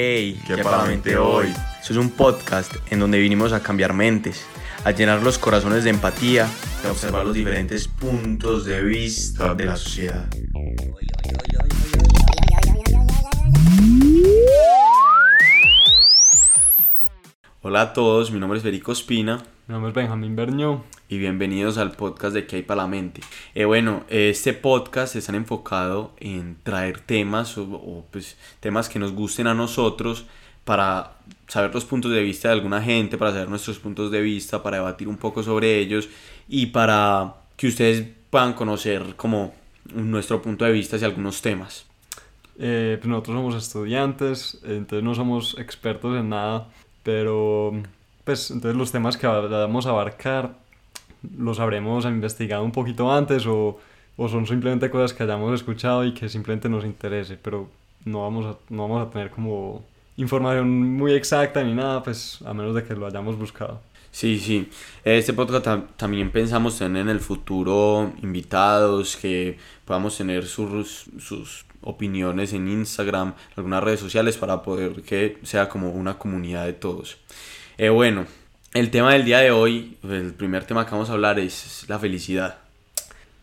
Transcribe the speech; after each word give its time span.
Hey, 0.00 0.40
¿qué, 0.46 0.56
para 0.58 0.76
la 0.76 0.84
mente 0.84 1.16
hoy? 1.16 1.48
Eso 1.82 1.92
es 1.92 1.96
un 1.96 2.10
podcast 2.10 2.72
en 2.88 3.00
donde 3.00 3.18
vinimos 3.18 3.52
a 3.52 3.64
cambiar 3.64 3.94
mentes, 3.94 4.46
a 4.84 4.92
llenar 4.92 5.24
los 5.24 5.38
corazones 5.38 5.82
de 5.82 5.90
empatía, 5.90 6.48
a 6.86 6.90
observar 6.92 7.26
los 7.26 7.34
diferentes 7.34 7.88
puntos 7.88 8.64
de 8.64 8.80
vista 8.80 9.56
de 9.56 9.64
la 9.64 9.74
sociedad. 9.74 10.28
Hola 17.62 17.80
a 17.80 17.92
todos, 17.92 18.30
mi 18.30 18.38
nombre 18.38 18.58
es 18.58 18.62
Federico 18.62 18.92
Espina. 18.92 19.42
Mi 19.66 19.72
nombre 19.72 19.88
es 19.88 19.96
Benjamín 19.96 20.36
Berño. 20.36 20.84
Y 21.10 21.16
bienvenidos 21.16 21.78
al 21.78 21.92
podcast 21.92 22.34
de 22.34 22.46
¿Qué 22.46 22.56
hay 22.56 22.62
para 22.62 22.82
la 22.82 22.86
mente? 22.86 23.22
Eh, 23.54 23.64
bueno, 23.64 24.04
este 24.10 24.52
podcast 24.52 25.16
está 25.16 25.34
enfocado 25.34 26.12
en 26.18 26.58
traer 26.62 27.00
temas 27.00 27.56
o, 27.56 28.04
pues, 28.10 28.36
temas 28.60 28.90
que 28.90 28.98
nos 28.98 29.12
gusten 29.12 29.46
a 29.46 29.54
nosotros 29.54 30.26
para 30.66 31.12
saber 31.46 31.72
los 31.72 31.86
puntos 31.86 32.12
de 32.12 32.22
vista 32.22 32.48
de 32.48 32.54
alguna 32.54 32.82
gente, 32.82 33.16
para 33.16 33.32
saber 33.32 33.48
nuestros 33.48 33.78
puntos 33.78 34.10
de 34.10 34.20
vista, 34.20 34.62
para 34.62 34.76
debatir 34.76 35.08
un 35.08 35.16
poco 35.16 35.42
sobre 35.42 35.78
ellos 35.78 36.10
y 36.46 36.66
para 36.66 37.36
que 37.56 37.68
ustedes 37.68 38.06
puedan 38.28 38.52
conocer 38.52 39.16
como 39.16 39.54
nuestro 39.94 40.42
punto 40.42 40.66
de 40.66 40.72
vista 40.72 40.96
hacia 40.96 41.08
algunos 41.08 41.40
temas. 41.40 41.86
Eh, 42.58 42.98
pues 43.00 43.08
nosotros 43.08 43.34
somos 43.34 43.54
estudiantes, 43.54 44.60
entonces 44.62 45.02
no 45.02 45.14
somos 45.14 45.56
expertos 45.58 46.18
en 46.18 46.28
nada, 46.28 46.68
pero 47.02 47.72
pues 48.24 48.50
entonces 48.50 48.76
los 48.76 48.92
temas 48.92 49.16
que 49.16 49.26
vamos 49.26 49.86
a 49.86 49.88
abarcar 49.88 50.67
los 51.36 51.60
habremos 51.60 52.04
investigado 52.04 52.64
un 52.64 52.72
poquito 52.72 53.12
antes 53.12 53.46
o, 53.46 53.78
o, 54.16 54.28
son 54.28 54.46
simplemente 54.46 54.90
cosas 54.90 55.12
que 55.12 55.22
hayamos 55.22 55.54
escuchado 55.54 56.04
y 56.04 56.14
que 56.14 56.28
simplemente 56.28 56.68
nos 56.68 56.84
interese, 56.84 57.36
pero 57.36 57.68
no 58.04 58.22
vamos 58.22 58.46
a, 58.46 58.58
no 58.72 58.88
vamos 58.88 59.06
a 59.06 59.10
tener 59.10 59.30
como 59.30 59.84
información 60.16 60.96
muy 60.96 61.12
exacta 61.12 61.62
ni 61.62 61.74
nada, 61.74 62.02
pues 62.02 62.40
a 62.44 62.52
menos 62.52 62.74
de 62.74 62.84
que 62.84 62.94
lo 62.94 63.06
hayamos 63.06 63.38
buscado. 63.38 63.80
Sí, 64.10 64.38
sí. 64.38 64.68
Este 65.04 65.32
podcast 65.32 65.66
también 65.96 66.30
pensamos 66.30 66.78
tener 66.78 67.02
en 67.02 67.08
el 67.08 67.20
futuro 67.20 68.12
invitados 68.22 69.16
que 69.16 69.58
podamos 69.84 70.16
tener 70.16 70.46
sus, 70.46 71.04
sus 71.18 71.66
opiniones 71.82 72.52
en 72.52 72.68
Instagram, 72.68 73.34
algunas 73.56 73.84
redes 73.84 74.00
sociales 74.00 74.36
para 74.36 74.62
poder 74.62 75.02
que 75.02 75.38
sea 75.42 75.68
como 75.68 75.90
una 75.90 76.18
comunidad 76.18 76.66
de 76.66 76.72
todos. 76.72 77.18
Eh, 77.76 77.90
bueno, 77.90 78.26
el 78.74 78.90
tema 78.90 79.12
del 79.12 79.24
día 79.24 79.38
de 79.38 79.50
hoy, 79.50 79.96
el 80.02 80.34
primer 80.34 80.64
tema 80.64 80.84
que 80.84 80.92
vamos 80.92 81.10
a 81.10 81.14
hablar 81.14 81.38
es 81.38 81.84
la 81.88 81.98
felicidad. 81.98 82.58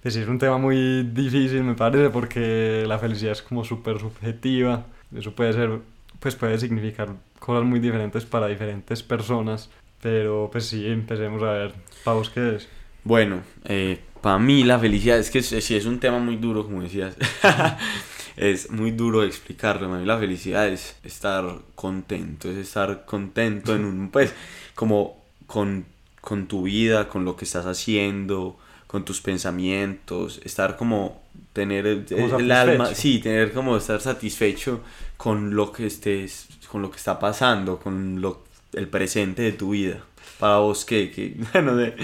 Pues 0.02 0.16
es 0.16 0.28
un 0.28 0.38
tema 0.38 0.58
muy 0.58 1.04
difícil, 1.04 1.64
me 1.64 1.74
parece, 1.74 2.10
porque 2.12 2.84
la 2.88 3.00
felicidad 3.00 3.32
es 3.32 3.42
como 3.42 3.66
súper 3.66 4.00
subjetiva. 4.00 4.86
Eso 5.16 5.34
puede 5.34 5.54
ser, 5.54 5.80
pues 6.20 6.36
puede 6.36 6.60
significar 6.60 7.10
cosas 7.40 7.64
muy 7.64 7.80
diferentes 7.80 8.26
para 8.26 8.48
diferentes 8.48 9.02
personas. 9.02 9.70
Pero 10.02 10.50
pues 10.52 10.68
sí, 10.68 10.86
empecemos 10.86 11.42
a 11.42 11.52
ver, 11.54 11.74
¿para 12.04 12.18
vos 12.18 12.30
qué 12.30 12.58
es? 12.58 12.70
Bueno, 13.04 13.42
eh, 13.64 14.00
para 14.22 14.38
mí 14.38 14.64
la 14.64 14.78
felicidad 14.78 15.18
es 15.18 15.32
que 15.32 15.42
sí 15.42 15.76
es 15.76 15.86
un 15.86 16.00
tema 16.00 16.20
muy 16.20 16.36
duro, 16.36 16.64
como 16.64 16.84
decías. 16.84 17.16
es 18.38 18.70
muy 18.70 18.92
duro 18.92 19.24
explicarlo. 19.24 19.88
Para 19.88 20.02
mí 20.02 20.06
la 20.06 20.20
felicidad 20.20 20.68
es 20.68 20.98
estar 21.04 21.46
contento, 21.74 22.52
es 22.52 22.58
estar 22.58 23.06
contento 23.06 23.76
en 23.76 23.86
un, 23.86 24.10
pues, 24.10 24.34
como 24.76 25.24
con, 25.48 25.86
con 26.22 26.48
tu 26.48 26.64
vida, 26.64 27.10
con 27.10 27.26
lo 27.26 27.36
que 27.36 27.46
estás 27.46 27.66
haciendo, 27.66 28.58
con 28.88 29.06
tus 29.06 29.22
pensamientos, 29.22 30.40
estar 30.44 30.78
como 30.78 31.22
tener 31.54 31.88
el, 31.88 32.52
alma, 32.52 32.94
sí, 32.94 33.20
tener 33.20 33.52
como 33.54 33.78
estar 33.78 34.00
satisfecho 34.02 34.82
con 35.18 35.56
lo 35.56 35.72
que 35.72 35.88
estés, 35.88 36.48
con 36.72 36.82
lo 36.82 36.92
que 36.92 36.98
está 36.98 37.18
pasando, 37.20 37.80
con 37.80 38.22
lo, 38.22 38.44
el 38.74 38.88
presente 38.88 39.42
de 39.42 39.54
tu 39.54 39.72
vida. 39.72 40.04
Para 40.40 40.58
vos, 40.58 40.86
¿qué? 40.86 41.12
¿Qué? 41.12 41.36
Bueno, 41.54 41.76
de... 41.76 41.96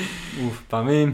Uf, 0.46 0.62
para 0.70 0.84
mí, 0.84 1.14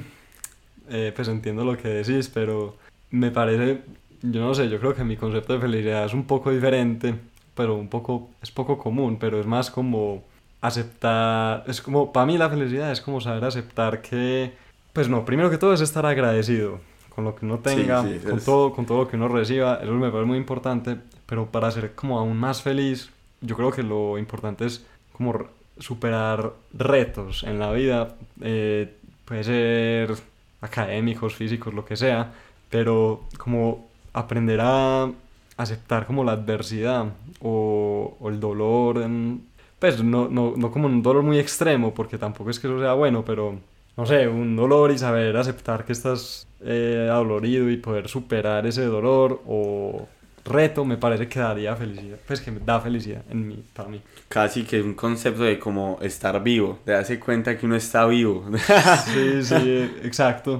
eh, 0.89 1.11
pues 1.15 1.27
entiendo 1.27 1.65
lo 1.65 1.77
que 1.77 1.89
decís, 1.89 2.29
pero 2.33 2.77
me 3.09 3.31
parece 3.31 3.81
yo 4.21 4.41
no 4.41 4.53
sé, 4.53 4.69
yo 4.69 4.79
creo 4.79 4.95
que 4.95 5.03
mi 5.03 5.15
concepto 5.15 5.53
de 5.53 5.59
felicidad 5.59 6.05
es 6.05 6.13
un 6.13 6.25
poco 6.25 6.51
diferente, 6.51 7.15
pero 7.55 7.75
un 7.75 7.87
poco, 7.87 8.29
es 8.41 8.51
poco 8.51 8.77
común, 8.77 9.17
pero 9.19 9.39
es 9.39 9.45
más 9.45 9.69
como 9.69 10.23
aceptar, 10.61 11.63
es 11.67 11.81
como, 11.81 12.11
para 12.11 12.25
mí 12.25 12.37
la 12.37 12.49
felicidad 12.49 12.91
es 12.91 13.01
como 13.01 13.21
saber 13.21 13.45
aceptar 13.45 14.01
que, 14.01 14.53
pues 14.93 15.09
no, 15.09 15.25
primero 15.25 15.49
que 15.49 15.57
todo 15.57 15.73
es 15.73 15.81
estar 15.81 16.05
agradecido 16.05 16.79
con 17.13 17.23
lo 17.23 17.35
que 17.35 17.45
uno 17.45 17.59
tenga, 17.59 18.03
con, 18.27 18.39
todo, 18.39 18.73
con 18.73 18.85
todo 18.85 19.03
lo 19.03 19.07
que 19.07 19.15
uno 19.15 19.27
reciba, 19.27 19.79
eso 19.81 19.91
me 19.93 20.09
parece 20.09 20.25
muy 20.25 20.37
importante, 20.37 20.97
pero 21.25 21.47
para 21.47 21.71
ser 21.71 21.93
como 21.95 22.19
aún 22.19 22.37
más 22.37 22.61
feliz, 22.61 23.09
yo 23.41 23.55
creo 23.55 23.71
que 23.71 23.83
lo 23.83 24.17
importante 24.17 24.65
es 24.65 24.85
como 25.13 25.47
superar 25.79 26.53
retos 26.73 27.43
en 27.43 27.59
la 27.59 27.71
vida, 27.71 28.15
eh, 28.41 28.93
puede 29.25 29.43
ser 29.43 30.15
académicos, 30.61 31.35
físicos, 31.35 31.73
lo 31.73 31.85
que 31.85 31.95
sea, 31.95 32.33
pero 32.69 33.23
como 33.37 33.87
aprender 34.13 34.59
a 34.61 35.09
aceptar 35.57 36.05
como 36.05 36.23
la 36.23 36.33
adversidad 36.33 37.07
o, 37.41 38.17
el 38.25 38.39
dolor, 38.39 39.01
en, 39.01 39.43
pues 39.79 40.03
no, 40.03 40.27
no, 40.27 40.53
no 40.55 40.71
como 40.71 40.87
un 40.87 41.01
dolor 41.01 41.23
muy 41.23 41.39
extremo, 41.39 41.93
porque 41.93 42.17
tampoco 42.17 42.49
es 42.49 42.59
que 42.59 42.67
eso 42.67 42.79
sea 42.79 42.93
bueno, 42.93 43.23
pero 43.23 43.59
no 43.95 44.05
sé, 44.05 44.27
un 44.27 44.55
dolor 44.55 44.91
y 44.91 44.97
saber 44.97 45.35
aceptar 45.37 45.85
que 45.85 45.93
estás 45.93 46.47
eh, 46.61 47.09
adolorido 47.11 47.69
y 47.69 47.77
poder 47.77 48.07
superar 48.07 48.65
ese 48.65 48.85
dolor 48.85 49.41
o 49.47 50.07
reto 50.45 50.85
me 50.85 50.97
parece 50.97 51.27
que 51.27 51.39
daría 51.39 51.75
felicidad, 51.75 52.17
pues 52.25 52.39
que 52.41 52.51
me 52.51 52.59
da 52.59 52.79
felicidad 52.79 53.23
en 53.29 53.47
mí, 53.47 53.63
para 53.73 53.89
mí. 53.89 54.01
Casi 54.29 54.63
que 54.63 54.79
es 54.79 54.85
un 54.85 54.93
concepto 54.93 55.43
de 55.43 55.59
como 55.59 55.99
estar 56.01 56.41
vivo, 56.41 56.79
de 56.85 56.93
darse 56.93 57.19
cuenta 57.19 57.57
que 57.57 57.65
uno 57.65 57.75
está 57.75 58.05
vivo. 58.05 58.45
sí, 59.05 59.43
sí, 59.43 59.91
exacto, 60.03 60.59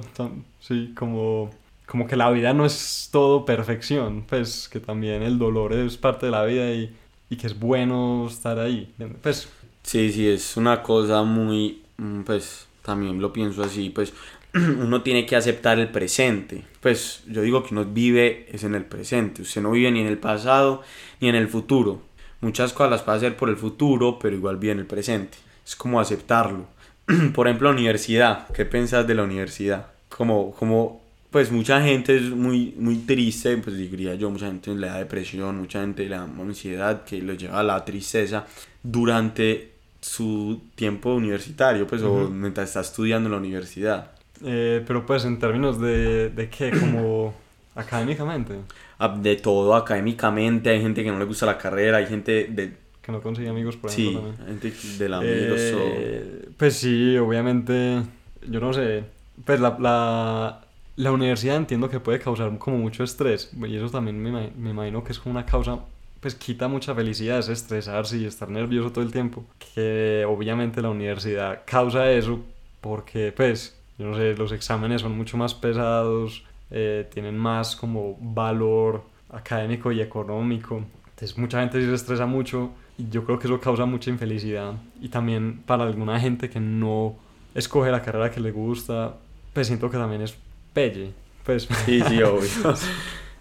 sí, 0.60 0.92
como 0.96 1.50
como 1.86 2.06
que 2.06 2.16
la 2.16 2.30
vida 2.30 2.52
no 2.52 2.66
es 2.66 3.08
todo 3.10 3.46
perfección, 3.46 4.24
pues 4.28 4.68
que 4.68 4.78
también 4.78 5.22
el 5.22 5.38
dolor 5.38 5.72
es 5.72 5.96
parte 5.96 6.26
de 6.26 6.32
la 6.32 6.44
vida 6.44 6.70
y, 6.70 6.94
y 7.30 7.36
que 7.36 7.46
es 7.46 7.58
bueno 7.58 8.26
estar 8.28 8.58
ahí, 8.58 8.92
pues... 9.22 9.48
Sí, 9.82 10.12
sí, 10.12 10.28
es 10.28 10.56
una 10.56 10.82
cosa 10.82 11.22
muy, 11.22 11.82
mm, 11.96 12.22
pues 12.22 12.66
también 12.82 13.20
lo 13.20 13.32
pienso 13.32 13.62
así, 13.62 13.90
pues 13.90 14.12
uno 14.54 15.02
tiene 15.02 15.24
que 15.24 15.36
aceptar 15.36 15.78
el 15.78 15.88
presente, 15.88 16.64
pues 16.80 17.22
yo 17.26 17.42
digo 17.42 17.62
que 17.62 17.74
uno 17.74 17.84
vive 17.84 18.46
es 18.50 18.64
en 18.64 18.74
el 18.74 18.84
presente, 18.84 19.42
usted 19.42 19.62
no 19.62 19.70
vive 19.70 19.90
ni 19.90 20.00
en 20.00 20.06
el 20.06 20.18
pasado 20.18 20.82
ni 21.20 21.28
en 21.28 21.34
el 21.34 21.48
futuro, 21.48 22.02
muchas 22.40 22.72
cosas 22.72 22.90
las 22.90 23.02
puede 23.02 23.18
hacer 23.18 23.36
por 23.36 23.48
el 23.48 23.56
futuro, 23.56 24.18
pero 24.18 24.36
igual 24.36 24.56
vive 24.56 24.72
en 24.72 24.80
el 24.80 24.86
presente, 24.86 25.38
es 25.64 25.76
como 25.76 26.00
aceptarlo. 26.00 26.66
por 27.34 27.46
ejemplo, 27.46 27.68
la 27.68 27.74
universidad, 27.74 28.48
¿qué 28.48 28.64
piensas 28.64 29.06
de 29.06 29.14
la 29.14 29.22
universidad? 29.22 29.86
Como, 30.08 30.52
como 30.52 31.07
pues 31.30 31.52
mucha 31.52 31.82
gente 31.82 32.16
es 32.16 32.30
muy, 32.30 32.74
muy 32.78 32.96
triste, 32.98 33.56
pues 33.58 33.76
diría 33.76 34.14
yo, 34.14 34.30
mucha 34.30 34.46
gente 34.46 34.74
le 34.74 34.86
da 34.86 34.98
depresión, 34.98 35.58
mucha 35.58 35.80
gente 35.80 36.04
le 36.04 36.16
da 36.16 36.22
ansiedad 36.22 37.04
que 37.04 37.20
lo 37.20 37.34
lleva 37.34 37.60
a 37.60 37.62
la 37.62 37.84
tristeza 37.84 38.46
durante 38.82 39.72
su 40.00 40.62
tiempo 40.74 41.14
universitario, 41.14 41.86
pues 41.86 42.02
o 42.02 42.28
mientras 42.30 42.68
está 42.68 42.80
estudiando 42.80 43.28
en 43.28 43.32
la 43.32 43.38
universidad. 43.38 44.12
Eh, 44.44 44.82
pero 44.86 45.04
pues 45.04 45.24
en 45.24 45.38
términos 45.38 45.80
de, 45.80 46.30
de 46.30 46.48
qué, 46.48 46.70
como 46.70 47.34
académicamente. 47.74 48.54
Ah, 48.98 49.08
de 49.08 49.36
todo, 49.36 49.74
académicamente, 49.74 50.70
hay 50.70 50.80
gente 50.80 51.04
que 51.04 51.10
no 51.10 51.18
le 51.18 51.24
gusta 51.26 51.44
la 51.44 51.58
carrera, 51.58 51.98
hay 51.98 52.06
gente 52.06 52.46
de... 52.50 52.72
Que 53.02 53.12
no 53.12 53.20
consigue 53.20 53.48
amigos, 53.48 53.76
por 53.76 53.90
ejemplo. 53.90 54.32
Sí, 54.32 54.44
gente 54.46 54.72
de 55.04 55.08
la 55.08 55.18
amigos 55.18 55.60
eh, 55.60 56.48
Pues 56.56 56.74
sí, 56.76 57.16
obviamente, 57.18 58.02
yo 58.48 58.60
no 58.60 58.72
sé, 58.72 59.04
pues 59.44 59.60
la, 59.60 59.76
la 59.78 60.67
la 60.98 61.12
universidad 61.12 61.56
entiendo 61.56 61.88
que 61.88 62.00
puede 62.00 62.18
causar 62.18 62.58
como 62.58 62.76
mucho 62.76 63.04
estrés 63.04 63.52
y 63.56 63.76
eso 63.76 63.88
también 63.88 64.20
me, 64.20 64.50
me 64.50 64.70
imagino 64.70 65.04
que 65.04 65.12
es 65.12 65.20
como 65.20 65.32
una 65.32 65.46
causa 65.46 65.78
pues 66.20 66.34
quita 66.34 66.66
mucha 66.66 66.92
felicidad 66.92 67.38
es 67.38 67.48
estresarse 67.48 68.18
y 68.18 68.24
estar 68.24 68.50
nervioso 68.50 68.90
todo 68.90 69.04
el 69.04 69.12
tiempo 69.12 69.44
que 69.74 70.26
obviamente 70.28 70.82
la 70.82 70.90
universidad 70.90 71.62
causa 71.64 72.10
eso 72.10 72.40
porque 72.80 73.30
pues 73.30 73.76
yo 73.96 74.06
no 74.06 74.16
sé 74.16 74.34
los 74.34 74.50
exámenes 74.50 75.02
son 75.02 75.16
mucho 75.16 75.36
más 75.36 75.54
pesados 75.54 76.42
eh, 76.72 77.08
tienen 77.14 77.38
más 77.38 77.76
como 77.76 78.16
valor 78.20 79.04
académico 79.30 79.92
y 79.92 80.00
económico 80.00 80.82
entonces 81.10 81.38
mucha 81.38 81.60
gente 81.60 81.80
se 81.80 81.94
estresa 81.94 82.26
mucho 82.26 82.70
y 82.98 83.08
yo 83.08 83.24
creo 83.24 83.38
que 83.38 83.46
eso 83.46 83.60
causa 83.60 83.86
mucha 83.86 84.10
infelicidad 84.10 84.72
y 85.00 85.10
también 85.10 85.62
para 85.64 85.84
alguna 85.84 86.18
gente 86.18 86.50
que 86.50 86.58
no 86.58 87.14
escoge 87.54 87.92
la 87.92 88.02
carrera 88.02 88.32
que 88.32 88.40
le 88.40 88.50
gusta 88.50 89.14
pues 89.52 89.68
siento 89.68 89.88
que 89.90 89.96
también 89.96 90.22
es 90.22 90.36
pelle. 90.78 91.12
Pues. 91.44 91.66
Sí, 91.84 92.00
sí, 92.08 92.22
obvio. 92.22 92.74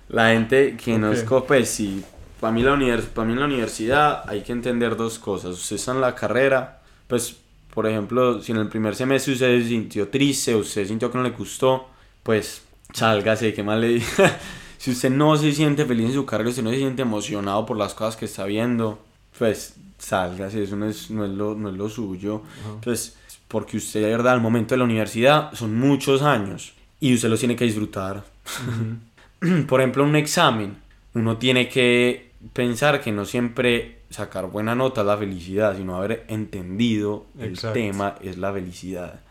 La 0.09 0.29
gente 0.29 0.77
que 0.77 0.97
no 0.97 1.11
es 1.11 1.23
pues 1.47 1.69
sí. 1.69 2.03
Para 2.39 2.53
mí, 2.53 2.61
la 2.61 2.77
para 3.13 3.27
mí 3.27 3.33
en 3.33 3.39
la 3.39 3.45
universidad 3.45 4.23
hay 4.27 4.41
que 4.41 4.51
entender 4.51 4.95
dos 4.95 5.19
cosas. 5.19 5.55
Usted 5.55 5.75
está 5.75 5.91
en 5.91 6.01
la 6.01 6.13
carrera, 6.13 6.81
pues, 7.07 7.35
por 7.73 7.87
ejemplo, 7.87 8.41
si 8.41 8.51
en 8.51 8.59
el 8.59 8.69
primer 8.69 8.95
semestre 8.95 9.33
usted 9.33 9.61
se 9.61 9.69
sintió 9.69 10.07
triste, 10.07 10.55
usted 10.55 10.87
sintió 10.87 11.11
que 11.11 11.17
no 11.17 11.23
le 11.23 11.31
gustó, 11.31 11.87
pues, 12.23 12.61
sálgase, 12.93 13.53
qué 13.53 13.63
mal 13.63 13.81
le 13.81 13.87
dije. 13.87 14.23
si 14.77 14.91
usted 14.91 15.09
no 15.09 15.35
se 15.35 15.51
siente 15.51 15.83
feliz 15.85 16.07
en 16.07 16.13
su 16.13 16.25
carrera, 16.25 16.51
usted 16.51 16.63
no 16.63 16.69
se 16.69 16.77
siente 16.77 17.01
emocionado 17.01 17.65
por 17.65 17.75
las 17.75 17.95
cosas 17.95 18.15
que 18.15 18.25
está 18.25 18.45
viendo, 18.45 19.03
pues 19.37 19.75
salga, 19.97 20.51
si 20.51 20.61
eso 20.61 20.75
no 20.75 20.85
es, 20.85 21.09
no 21.09 21.25
es, 21.25 21.31
lo, 21.31 21.55
no 21.55 21.69
es 21.69 21.75
lo 21.75 21.89
suyo. 21.89 22.43
Pues 22.83 23.17
porque 23.47 23.77
usted, 23.77 24.01
de 24.03 24.09
verdad, 24.09 24.33
al 24.33 24.41
momento 24.41 24.75
de 24.75 24.77
la 24.77 24.85
universidad 24.85 25.53
son 25.53 25.75
muchos 25.75 26.21
años 26.21 26.76
y 26.99 27.13
usted 27.13 27.29
los 27.29 27.39
tiene 27.39 27.55
que 27.55 27.65
disfrutar. 27.65 28.23
Por 29.67 29.81
ejemplo, 29.81 30.03
un 30.03 30.15
examen, 30.15 30.77
uno 31.13 31.37
tiene 31.37 31.69
que 31.69 32.31
pensar 32.53 33.01
que 33.01 33.11
no 33.11 33.25
siempre 33.25 33.99
sacar 34.09 34.47
buena 34.47 34.75
nota 34.75 35.01
es 35.01 35.07
la 35.07 35.17
felicidad, 35.17 35.75
sino 35.75 35.97
haber 35.97 36.25
entendido 36.27 37.25
el 37.39 37.59
tema 37.59 38.15
es 38.21 38.37
la 38.37 38.53
felicidad. 38.53 39.21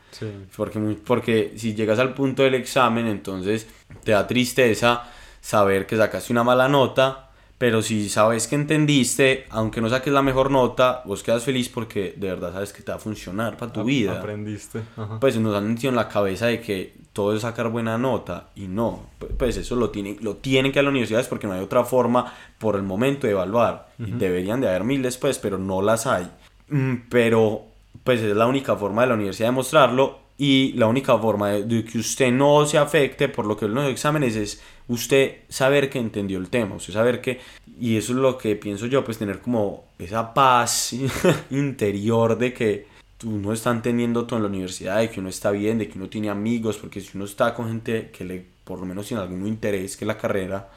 Porque, 0.57 0.79
porque 1.05 1.53
si 1.57 1.75
llegas 1.75 1.99
al 1.99 2.15
punto 2.15 2.43
del 2.43 2.55
examen, 2.55 3.07
entonces 3.07 3.67
te 4.03 4.13
da 4.13 4.27
tristeza 4.27 5.05
saber 5.41 5.87
que 5.87 5.97
sacaste 5.97 6.33
una 6.33 6.43
mala 6.43 6.69
nota 6.69 7.26
pero 7.59 7.81
si 7.81 8.09
sabes 8.11 8.47
que 8.49 8.55
entendiste, 8.55 9.47
aunque 9.49 9.81
no 9.81 9.89
saques 9.89 10.13
la 10.13 10.23
mejor 10.23 10.51
nota, 10.51 11.03
vos 11.07 11.23
quedas 11.23 11.43
feliz 11.43 11.71
porque 11.71 12.15
de 12.17 12.29
verdad 12.29 12.53
sabes 12.53 12.73
que 12.73 12.83
te 12.83 12.93
va 12.93 12.97
a 12.97 13.01
funcionar 13.01 13.57
para 13.57 13.73
tu 13.73 13.83
vida. 13.83 14.19
Aprendiste. 14.19 14.83
Pues 15.21 15.39
nos 15.39 15.55
han 15.55 15.69
metido 15.69 15.89
en 15.89 15.97
la 15.97 16.09
cabeza 16.09 16.47
de 16.47 16.61
que 16.61 16.95
todo 17.15 17.35
es 17.35 17.43
sacar 17.43 17.71
buena 17.71 17.97
nota 17.97 18.49
y 18.55 18.69
no. 18.69 19.07
Pues 19.39 19.57
eso 19.57 19.75
lo, 19.75 19.89
tiene, 19.89 20.19
lo 20.21 20.37
tienen 20.37 20.71
que 20.71 20.81
a 20.81 20.83
las 20.83 20.91
universidades 20.91 21.29
porque 21.29 21.47
no 21.47 21.55
hay 21.55 21.61
otra 21.63 21.85
forma 21.85 22.31
por 22.59 22.77
el 22.77 22.83
momento 22.83 23.27
de 23.27 23.33
evaluar. 23.33 23.89
y 23.99 24.11
deberían 24.11 24.61
de 24.61 24.69
haber 24.69 24.85
mil 24.85 25.03
después, 25.03 25.39
pero 25.39 25.57
no 25.57 25.81
las 25.81 26.07
hay. 26.07 26.31
Mm, 26.69 27.09
pero 27.09 27.65
pues 28.05 28.21
es 28.21 28.37
la 28.37 28.47
única 28.47 28.77
forma 28.77 29.03
de 29.03 29.09
la 29.09 29.15
universidad 29.15 29.49
de 29.49 29.53
mostrarlo 29.53 30.26
y 30.39 30.73
la 30.75 30.87
única 30.87 31.17
forma 31.19 31.51
de, 31.51 31.85
que 31.85 31.99
usted 31.99 32.31
no 32.31 32.67
se 32.67 32.79
afecte 32.79 33.29
por 33.29 33.47
lo 33.47 33.57
que 33.57 33.69
los 33.69 33.89
exámenes 33.91 34.37
es 34.37 34.61
usted 34.89 35.39
saber 35.49 35.89
que 35.89 35.99
entendió 35.99 36.39
el 36.39 36.49
tema, 36.49 36.77
usted 36.77 36.93
saber 36.93 37.21
que, 37.21 37.41
y 37.81 37.97
eso 37.97 38.13
es 38.13 38.19
lo 38.19 38.37
que 38.37 38.55
pienso 38.57 38.87
yo, 38.87 39.05
pues 39.05 39.19
tener 39.19 39.41
como 39.41 39.85
esa 39.99 40.35
paz 40.35 40.95
interior 41.51 42.37
de 42.37 42.53
que 42.53 42.87
uno 43.25 43.53
está 43.53 43.71
entendiendo 43.71 44.27
todo 44.27 44.37
en 44.37 44.43
la 44.43 44.49
universidad, 44.49 44.99
de 44.99 45.11
que 45.11 45.21
uno 45.21 45.31
está 45.31 45.51
bien, 45.51 45.79
de 45.79 45.89
que 45.89 45.99
uno 45.99 46.09
tiene 46.09 46.29
amigos, 46.29 46.77
porque 46.77 47.01
si 47.01 47.17
uno 47.17 47.25
está 47.25 47.55
con 47.55 47.69
gente 47.69 48.11
que 48.11 48.25
le, 48.25 48.45
por 48.65 48.79
lo 48.79 48.85
menos 48.85 49.07
tiene 49.07 49.23
algún 49.23 49.47
interés 49.47 49.97
que 49.97 50.05
la 50.05 50.19
carrera, 50.19 50.69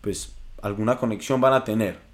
pues 0.00 0.34
alguna 0.62 0.96
conexión 0.96 1.40
van 1.40 1.52
a 1.52 1.62
tener. 1.62 2.04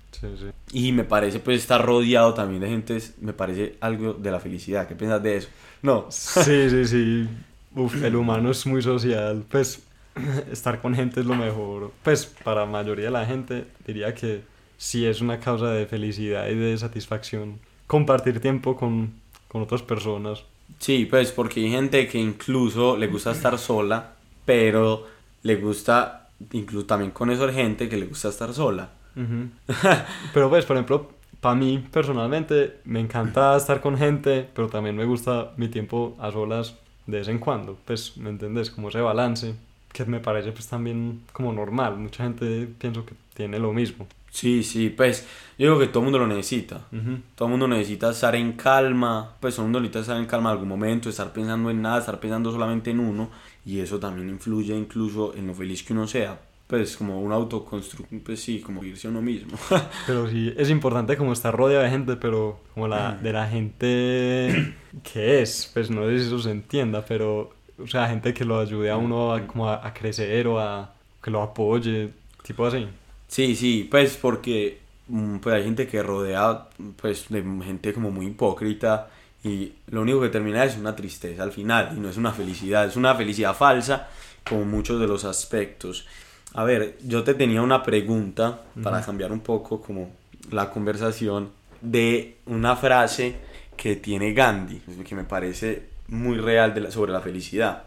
Y 0.72 0.92
me 0.92 1.04
parece 1.04 1.40
pues 1.40 1.60
estar 1.60 1.84
rodeado 1.84 2.34
también 2.34 2.60
de 2.60 2.68
gente, 2.68 2.98
me 3.20 3.32
parece 3.32 3.76
algo 3.80 4.12
de 4.12 4.30
la 4.30 4.40
felicidad. 4.40 4.86
¿Qué 4.86 4.94
piensas 4.94 5.22
de 5.22 5.36
eso? 5.38 5.48
No. 5.82 6.06
Sí, 6.10 6.70
sí, 6.70 6.86
sí. 6.86 7.28
Uf, 7.74 8.02
el 8.02 8.16
humano 8.16 8.50
es 8.50 8.66
muy 8.66 8.82
social. 8.82 9.44
Pues 9.50 9.82
estar 10.52 10.80
con 10.80 10.94
gente 10.94 11.20
es 11.20 11.26
lo 11.26 11.34
mejor. 11.34 11.92
Pues 12.02 12.26
para 12.26 12.60
la 12.60 12.66
mayoría 12.66 13.06
de 13.06 13.10
la 13.10 13.26
gente 13.26 13.66
diría 13.86 14.14
que 14.14 14.42
sí 14.76 15.06
es 15.06 15.20
una 15.20 15.38
causa 15.38 15.70
de 15.70 15.86
felicidad 15.86 16.48
y 16.48 16.54
de 16.54 16.76
satisfacción 16.78 17.60
compartir 17.86 18.40
tiempo 18.40 18.76
con, 18.76 19.12
con 19.48 19.62
otras 19.62 19.82
personas. 19.82 20.44
Sí, 20.78 21.06
pues 21.06 21.30
porque 21.30 21.60
hay 21.60 21.70
gente 21.70 22.08
que 22.08 22.18
incluso 22.18 22.96
le 22.96 23.06
gusta 23.06 23.32
estar 23.32 23.58
sola, 23.58 24.14
pero 24.44 25.06
le 25.42 25.56
gusta, 25.56 26.30
incluso 26.52 26.86
también 26.86 27.10
con 27.10 27.30
eso 27.30 27.46
hay 27.46 27.54
gente 27.54 27.88
que 27.88 27.96
le 27.96 28.06
gusta 28.06 28.28
estar 28.28 28.52
sola. 28.54 28.90
pero 30.32 30.48
pues, 30.48 30.64
por 30.64 30.76
ejemplo, 30.76 31.10
para 31.42 31.56
mí 31.56 31.84
personalmente 31.90 32.78
me 32.84 33.00
encanta 33.00 33.56
estar 33.56 33.80
con 33.80 33.98
gente, 33.98 34.48
pero 34.54 34.68
también 34.68 34.96
me 34.96 35.04
gusta 35.04 35.52
mi 35.56 35.66
tiempo 35.66 36.16
a 36.20 36.30
solas 36.30 36.76
de 37.08 37.18
vez 37.18 37.26
en 37.26 37.40
cuando. 37.40 37.76
Pues, 37.84 38.16
¿me 38.16 38.30
entiendes? 38.30 38.70
Como 38.70 38.90
ese 38.90 39.00
balance 39.00 39.56
que 39.92 40.04
me 40.04 40.20
parece 40.20 40.52
pues 40.52 40.68
también 40.68 41.22
como 41.32 41.52
normal. 41.52 41.98
Mucha 41.98 42.22
gente 42.22 42.68
pienso 42.78 43.04
que 43.04 43.14
tiene 43.34 43.58
lo 43.58 43.72
mismo. 43.72 44.06
Sí, 44.30 44.62
sí, 44.62 44.88
pues 44.88 45.26
yo 45.58 45.66
digo 45.66 45.80
que 45.80 45.88
todo 45.88 45.98
el 45.98 46.04
mundo 46.04 46.20
lo 46.20 46.28
necesita. 46.28 46.86
Todo 47.34 47.48
el 47.48 47.50
mundo 47.50 47.66
necesita 47.66 48.10
estar 48.10 48.36
en 48.36 48.52
calma, 48.52 49.34
pues 49.40 49.56
todo 49.56 49.66
el 49.66 49.72
mundo 49.72 49.80
necesita 49.80 50.00
estar 50.00 50.16
en 50.18 50.26
calma 50.26 50.50
en 50.50 50.52
algún 50.52 50.68
momento, 50.68 51.08
estar 51.08 51.32
pensando 51.32 51.70
en 51.70 51.82
nada, 51.82 51.98
estar 51.98 52.20
pensando 52.20 52.52
solamente 52.52 52.92
en 52.92 53.00
uno 53.00 53.30
y 53.66 53.80
eso 53.80 53.98
también 53.98 54.28
influye 54.28 54.76
incluso 54.76 55.34
en 55.34 55.48
lo 55.48 55.54
feliz 55.54 55.82
que 55.82 55.92
uno 55.92 56.06
sea 56.06 56.38
pues 56.72 56.96
como 56.96 57.20
un 57.20 57.32
autoconstrucción, 57.32 58.22
pues 58.22 58.40
sí, 58.40 58.60
como 58.60 58.82
irse 58.82 59.06
a 59.06 59.10
uno 59.10 59.20
mismo. 59.20 59.58
pero 60.06 60.26
sí, 60.30 60.54
es 60.56 60.70
importante 60.70 61.18
como 61.18 61.34
estar 61.34 61.54
rodeado 61.54 61.84
de 61.84 61.90
gente, 61.90 62.16
pero 62.16 62.60
como 62.72 62.88
la 62.88 63.12
de 63.12 63.30
la 63.30 63.46
gente 63.46 64.74
que 65.12 65.42
es, 65.42 65.70
pues 65.74 65.90
no 65.90 66.06
sé 66.06 66.18
si 66.18 66.26
eso 66.28 66.38
se 66.38 66.50
entienda, 66.50 67.04
pero 67.04 67.52
o 67.78 67.86
sea, 67.86 68.08
gente 68.08 68.32
que 68.32 68.46
lo 68.46 68.58
ayude 68.58 68.90
a 68.90 68.96
uno 68.96 69.34
a, 69.34 69.46
como 69.46 69.68
a, 69.68 69.92
crecer 69.92 70.46
o 70.46 70.58
a 70.58 70.94
que 71.22 71.30
lo 71.30 71.42
apoye, 71.42 72.08
tipo 72.42 72.64
así. 72.64 72.88
Sí, 73.28 73.54
sí, 73.54 73.86
pues 73.90 74.16
porque 74.16 74.78
mm, 75.08 75.40
pues 75.40 75.54
hay 75.54 75.64
gente 75.64 75.86
que 75.86 76.02
rodea 76.02 76.68
pues 76.96 77.26
de 77.28 77.42
gente 77.66 77.92
como 77.92 78.10
muy 78.10 78.28
hipócrita 78.28 79.10
y 79.44 79.74
lo 79.88 80.00
único 80.00 80.22
que 80.22 80.30
termina 80.30 80.64
es 80.64 80.78
una 80.78 80.96
tristeza 80.96 81.42
al 81.42 81.52
final 81.52 81.92
y 81.94 82.00
no 82.00 82.08
es 82.08 82.16
una 82.16 82.32
felicidad, 82.32 82.86
es 82.86 82.96
una 82.96 83.14
felicidad 83.14 83.54
falsa 83.54 84.08
como 84.48 84.64
muchos 84.64 84.98
de 84.98 85.06
los 85.06 85.26
aspectos. 85.26 86.06
A 86.54 86.64
ver, 86.64 86.98
yo 87.02 87.22
te 87.24 87.34
tenía 87.34 87.62
una 87.62 87.82
pregunta 87.82 88.62
para 88.82 89.02
cambiar 89.02 89.32
un 89.32 89.40
poco 89.40 89.80
como 89.80 90.10
la 90.50 90.70
conversación 90.70 91.50
de 91.80 92.36
una 92.46 92.76
frase 92.76 93.36
que 93.76 93.96
tiene 93.96 94.34
Gandhi, 94.34 94.82
que 95.04 95.14
me 95.14 95.24
parece 95.24 95.88
muy 96.08 96.36
real 96.36 96.74
de 96.74 96.90
sobre 96.90 97.12
la 97.12 97.20
felicidad. 97.20 97.84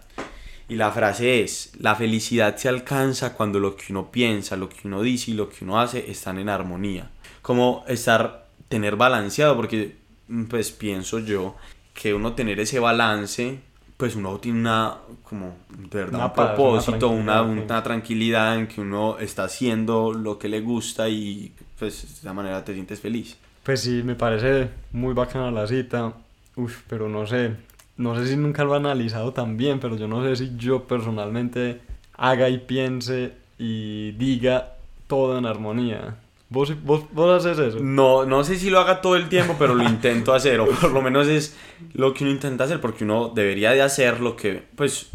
Y 0.68 0.76
la 0.76 0.92
frase 0.92 1.44
es, 1.44 1.74
la 1.80 1.96
felicidad 1.96 2.58
se 2.58 2.68
alcanza 2.68 3.34
cuando 3.34 3.60
lo 3.60 3.76
que 3.76 3.86
uno 3.92 4.10
piensa, 4.10 4.56
lo 4.56 4.68
que 4.68 4.88
uno 4.88 5.04
dice 5.04 5.32
y 5.32 5.34
lo 5.36 5.48
que 5.48 5.64
uno 5.64 5.80
hace 5.80 6.10
están 6.10 6.40
en 6.40 6.50
armonía. 6.50 7.12
Como 7.44 7.86
estar, 7.88 8.48
tener 8.68 8.96
balanceado, 8.96 9.56
porque 9.56 9.96
pues 10.50 10.72
pienso 10.72 11.20
yo 11.20 11.56
que 11.94 12.16
uno 12.16 12.34
tener 12.34 12.60
ese 12.60 12.80
balance 12.80 13.60
pues 13.98 14.16
uno 14.16 14.38
tiene 14.40 14.60
una, 14.60 14.96
como, 15.24 15.56
de 15.70 16.00
verdad, 16.00 16.26
un 16.26 16.34
propósito, 16.34 17.10
una, 17.10 17.42
una, 17.42 17.82
tranquilidad 17.82 18.58
en 18.58 18.68
que 18.68 18.82
uno 18.82 19.18
está 19.20 19.46
haciendo 19.46 20.12
lo 20.12 20.38
que 20.38 20.50
le 20.50 20.62
gusta 20.62 21.08
y 21.08 21.54
pues 21.80 22.02
de 22.02 22.20
esa 22.20 22.34
manera 22.34 22.64
te 22.64 22.74
sientes 22.74 23.00
feliz. 23.00 23.38
Pues 23.64 23.82
sí, 23.82 24.02
me 24.04 24.16
parece 24.16 24.70
muy 24.92 25.14
bacana 25.14 25.50
la 25.50 25.66
cita, 25.66 26.14
Uf, 26.58 26.84
pero 26.88 27.10
no 27.10 27.26
sé, 27.26 27.52
no 27.98 28.16
sé 28.16 28.28
si 28.28 28.38
nunca 28.38 28.64
lo 28.64 28.74
he 28.74 28.78
analizado 28.78 29.34
tan 29.34 29.58
bien, 29.58 29.80
pero 29.80 29.98
yo 29.98 30.08
no 30.08 30.24
sé 30.24 30.36
si 30.36 30.56
yo 30.58 30.84
personalmente 30.84 31.82
haga 32.18 32.50
y 32.50 32.60
piense 32.60 33.34
y 33.58 34.12
diga 34.12 34.74
todo 35.08 35.38
en 35.38 35.46
armonía. 35.46 36.16
¿Vos, 36.56 36.72
vos, 36.86 37.04
vos 37.12 37.46
haces 37.46 37.60
eso? 37.60 37.82
No, 37.82 38.26
no 38.26 38.46
sé 38.46 38.58
si 38.58 38.70
lo 38.70 38.80
haga 38.80 39.02
todo 39.02 39.18
el 39.18 39.28
tiempo, 39.28 39.58
pero 39.60 39.76
lo 39.76 39.84
intento 39.90 40.34
hacer, 40.34 40.62
o 40.62 40.70
por 40.70 40.90
lo 40.92 41.02
menos 41.02 41.28
es 41.28 41.54
lo 41.92 42.14
que 42.14 42.24
uno 42.24 42.32
intenta 42.32 42.64
hacer, 42.64 42.80
porque 42.80 43.04
uno 43.04 43.28
debería 43.28 43.72
de 43.72 43.82
hacer 43.82 44.22
lo 44.22 44.38
que, 44.38 44.64
pues, 44.78 45.08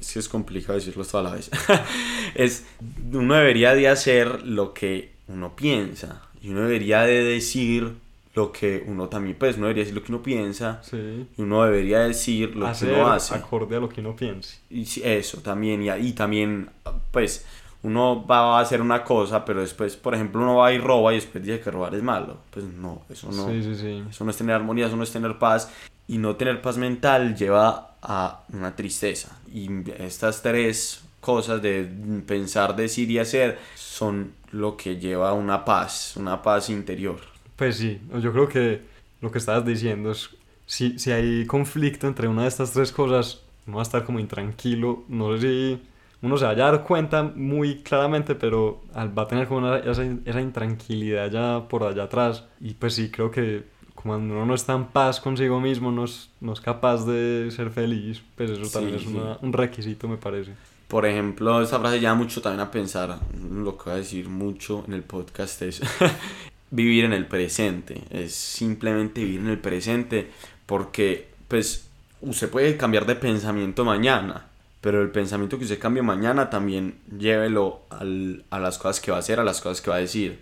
es 0.00 0.12
que 0.14 0.18
es 0.18 0.30
complicado 0.30 0.78
decirlo 0.78 1.04
toda 1.04 1.24
la 1.24 1.32
vez, 1.32 1.50
es, 2.34 2.64
uno 3.12 3.34
debería 3.34 3.74
de 3.74 3.86
hacer 3.86 4.46
lo 4.46 4.72
que 4.72 5.12
uno 5.28 5.54
piensa, 5.54 6.22
y 6.40 6.48
uno 6.48 6.62
debería 6.62 7.02
de 7.02 7.22
decir 7.22 7.92
lo 8.34 8.50
que 8.50 8.82
uno 8.86 9.10
también, 9.10 9.36
pues, 9.38 9.58
uno 9.58 9.66
debería 9.66 9.82
decir 9.82 9.94
lo 9.94 10.02
que 10.02 10.12
uno 10.12 10.22
piensa, 10.22 10.80
sí. 10.82 11.26
y 11.36 11.42
uno 11.42 11.64
debería 11.64 11.98
decir 11.98 12.56
lo 12.56 12.72
que 12.72 12.86
uno 12.86 13.12
hace. 13.12 13.34
acorde 13.34 13.76
a 13.76 13.80
lo 13.80 13.90
que 13.90 14.00
uno 14.00 14.16
piensa. 14.16 14.56
Y 14.70 14.86
eso 15.02 15.42
también, 15.42 15.82
y, 15.82 15.90
y 15.90 16.12
también, 16.14 16.70
pues, 17.10 17.44
uno 17.82 18.24
va 18.24 18.58
a 18.58 18.60
hacer 18.60 18.80
una 18.80 19.02
cosa, 19.02 19.44
pero 19.44 19.60
después, 19.60 19.96
por 19.96 20.14
ejemplo, 20.14 20.40
uno 20.40 20.56
va 20.56 20.72
y 20.72 20.78
roba 20.78 21.12
y 21.12 21.16
después 21.16 21.44
dice 21.44 21.60
que 21.60 21.70
robar 21.70 21.94
es 21.94 22.02
malo. 22.02 22.38
Pues 22.50 22.64
no, 22.64 23.02
eso 23.08 23.30
no, 23.32 23.50
eso 23.50 24.24
no 24.24 24.30
es 24.30 24.36
tener 24.36 24.54
armonía, 24.54 24.86
eso 24.86 24.96
no 24.96 25.02
es 25.02 25.10
tener 25.10 25.38
paz. 25.38 25.72
Y 26.06 26.18
no 26.18 26.36
tener 26.36 26.60
paz 26.62 26.78
mental 26.78 27.34
lleva 27.34 27.96
a 28.02 28.44
una 28.52 28.76
tristeza. 28.76 29.38
Y 29.52 29.68
estas 29.98 30.42
tres 30.42 31.02
cosas 31.20 31.62
de 31.62 31.88
pensar, 32.26 32.76
decir 32.76 33.10
y 33.10 33.18
hacer 33.18 33.58
son 33.74 34.32
lo 34.50 34.76
que 34.76 34.98
lleva 34.98 35.30
a 35.30 35.32
una 35.32 35.64
paz, 35.64 36.16
una 36.16 36.42
paz 36.42 36.70
interior. 36.70 37.20
Pues 37.56 37.76
sí, 37.76 38.00
yo 38.20 38.32
creo 38.32 38.48
que 38.48 38.82
lo 39.20 39.30
que 39.30 39.38
estabas 39.38 39.64
diciendo 39.64 40.10
es, 40.10 40.30
si, 40.66 40.98
si 40.98 41.10
hay 41.10 41.46
conflicto 41.46 42.06
entre 42.06 42.28
una 42.28 42.42
de 42.42 42.48
estas 42.48 42.72
tres 42.72 42.92
cosas, 42.92 43.40
uno 43.66 43.76
va 43.76 43.82
a 43.82 43.84
estar 43.84 44.04
como 44.04 44.18
intranquilo, 44.18 45.04
no 45.08 45.36
sé 45.36 45.40
si 45.40 45.82
uno 46.22 46.36
se 46.36 46.44
va 46.44 46.52
a 46.52 46.54
dar 46.54 46.84
cuenta 46.84 47.22
muy 47.22 47.82
claramente, 47.82 48.34
pero 48.34 48.80
va 48.96 49.22
a 49.22 49.26
tener 49.26 49.48
como 49.48 49.74
esa, 49.74 50.04
esa, 50.24 50.40
intranquilidad 50.40 51.30
ya 51.30 51.68
por 51.68 51.82
allá 51.82 52.04
atrás. 52.04 52.44
Y 52.60 52.74
pues 52.74 52.94
sí, 52.94 53.10
creo 53.10 53.30
que 53.30 53.64
cuando 53.94 54.34
uno 54.34 54.46
no 54.46 54.54
está 54.54 54.72
en 54.74 54.86
paz 54.86 55.20
consigo 55.20 55.60
mismo, 55.60 55.90
no 55.90 56.04
es, 56.04 56.30
no 56.40 56.52
es 56.52 56.60
capaz 56.60 57.04
de 57.04 57.50
ser 57.50 57.70
feliz, 57.70 58.22
pues 58.36 58.50
eso 58.50 58.70
también 58.70 58.96
es 58.96 59.06
un 59.06 59.52
requisito, 59.52 60.08
me 60.08 60.16
parece. 60.16 60.52
Por 60.88 61.06
ejemplo, 61.06 61.62
esta 61.62 61.80
frase 61.80 62.00
llama 62.00 62.22
mucho 62.22 62.42
también 62.42 62.60
a 62.60 62.70
pensar, 62.70 63.18
lo 63.50 63.76
que 63.76 63.84
voy 63.84 63.92
a 63.94 63.96
decir 63.96 64.28
mucho 64.28 64.84
en 64.86 64.92
el 64.92 65.02
podcast 65.02 65.62
es 65.62 65.80
vivir 66.70 67.04
en 67.04 67.12
el 67.12 67.26
presente, 67.26 68.02
es 68.10 68.34
simplemente 68.34 69.24
vivir 69.24 69.40
en 69.40 69.48
el 69.48 69.58
presente, 69.58 70.30
porque 70.66 71.28
pues 71.48 71.88
usted 72.20 72.50
puede 72.50 72.76
cambiar 72.76 73.06
de 73.06 73.16
pensamiento 73.16 73.84
mañana, 73.84 74.46
pero 74.82 75.00
el 75.00 75.10
pensamiento 75.10 75.56
que 75.58 75.64
usted 75.64 75.78
cambie 75.78 76.02
mañana 76.02 76.50
también 76.50 76.98
llévelo 77.16 77.82
al, 77.88 78.44
a 78.50 78.58
las 78.58 78.78
cosas 78.78 79.00
que 79.00 79.12
va 79.12 79.16
a 79.16 79.20
hacer, 79.20 79.38
a 79.38 79.44
las 79.44 79.60
cosas 79.60 79.80
que 79.80 79.90
va 79.90 79.96
a 79.96 80.00
decir. 80.00 80.40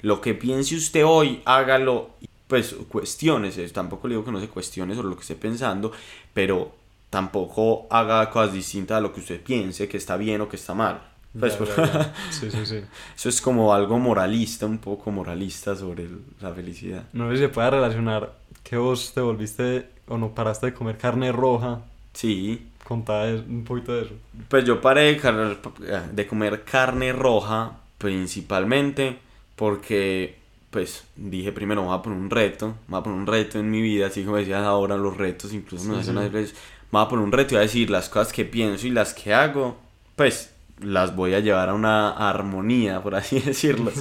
Lo 0.00 0.20
que 0.20 0.32
piense 0.32 0.76
usted 0.76 1.04
hoy, 1.04 1.42
hágalo, 1.44 2.10
pues 2.46 2.76
cuestiones, 2.88 3.58
tampoco 3.72 4.06
le 4.06 4.14
digo 4.14 4.24
que 4.24 4.30
no 4.30 4.40
se 4.40 4.48
cuestione 4.48 4.94
sobre 4.94 5.08
lo 5.08 5.16
que 5.16 5.22
esté 5.22 5.34
pensando, 5.34 5.90
pero 6.32 6.72
tampoco 7.10 7.88
haga 7.90 8.30
cosas 8.30 8.52
distintas 8.52 8.98
a 8.98 9.00
lo 9.00 9.12
que 9.12 9.20
usted 9.20 9.42
piense, 9.42 9.88
que 9.88 9.96
está 9.96 10.16
bien 10.16 10.40
o 10.40 10.48
que 10.48 10.54
está 10.54 10.72
mal. 10.72 11.02
Pues, 11.38 11.58
Sí, 12.30 12.48
sí, 12.48 12.64
sí. 12.64 12.82
Eso 13.16 13.28
es 13.28 13.40
como 13.40 13.74
algo 13.74 13.98
moralista, 13.98 14.66
un 14.66 14.78
poco 14.78 15.10
moralista 15.10 15.74
sobre 15.74 16.08
la 16.40 16.52
felicidad. 16.52 17.04
No 17.12 17.28
sé 17.30 17.36
si 17.36 17.42
se 17.42 17.48
puede 17.48 17.70
relacionar 17.70 18.34
que 18.62 18.76
vos 18.76 19.12
te 19.12 19.20
volviste 19.20 19.90
o 20.06 20.16
no 20.16 20.32
paraste 20.32 20.66
de 20.66 20.74
comer 20.74 20.96
carne 20.96 21.32
roja. 21.32 21.82
Sí. 22.12 22.69
Contá 22.90 23.22
un 23.22 23.62
poquito 23.62 23.94
de 23.94 24.02
eso. 24.02 24.14
Pues 24.48 24.64
yo 24.64 24.80
paré 24.80 25.14
de, 25.14 26.26
comer 26.26 26.64
carne 26.64 27.12
roja 27.12 27.78
principalmente 27.98 29.16
porque 29.54 30.34
pues 30.70 31.04
dije 31.14 31.52
primero 31.52 31.84
voy 31.84 31.96
a 31.96 32.02
poner 32.02 32.18
un 32.18 32.30
reto, 32.30 32.74
voy 32.88 32.98
a 32.98 33.02
poner 33.04 33.20
un 33.20 33.28
reto 33.28 33.60
en 33.60 33.70
mi 33.70 33.80
vida, 33.80 34.08
así 34.08 34.24
como 34.24 34.38
decías 34.38 34.64
ahora 34.64 34.96
los 34.96 35.16
retos 35.16 35.52
incluso 35.52 35.86
nos 35.86 35.98
hacen 35.98 36.16
unas 36.16 36.32
veces, 36.32 36.56
voy 36.90 37.04
a 37.04 37.08
poner 37.08 37.24
un 37.26 37.30
reto 37.30 37.54
y 37.54 37.54
voy 37.54 37.60
a 37.60 37.68
decir 37.68 37.90
las 37.90 38.08
cosas 38.08 38.32
que 38.32 38.44
pienso 38.44 38.88
y 38.88 38.90
las 38.90 39.14
que 39.14 39.32
hago, 39.32 39.78
pues 40.16 40.52
las 40.80 41.14
voy 41.14 41.34
a 41.34 41.38
llevar 41.38 41.68
a 41.68 41.74
una 41.74 42.10
armonía, 42.10 43.00
por 43.00 43.14
así 43.14 43.38
decirlo. 43.46 43.92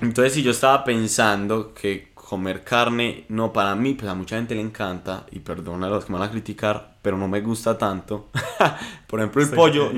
Entonces 0.00 0.32
si 0.32 0.42
yo 0.42 0.52
estaba 0.52 0.82
pensando 0.82 1.74
que 1.74 2.11
comer 2.32 2.64
carne, 2.64 3.26
no, 3.28 3.52
para 3.52 3.74
mí, 3.74 3.92
pues 3.92 4.10
a 4.10 4.14
mucha 4.14 4.36
gente 4.36 4.54
le 4.54 4.62
encanta, 4.62 5.26
y 5.32 5.40
perdona 5.40 5.88
a 5.88 5.90
los 5.90 6.06
que 6.06 6.14
me 6.14 6.18
van 6.18 6.30
a 6.30 6.32
criticar, 6.32 6.94
pero 7.02 7.18
no 7.18 7.28
me 7.28 7.42
gusta 7.42 7.76
tanto. 7.76 8.30
Por 9.06 9.20
ejemplo, 9.20 9.42
el 9.42 9.50
pollo... 9.50 9.92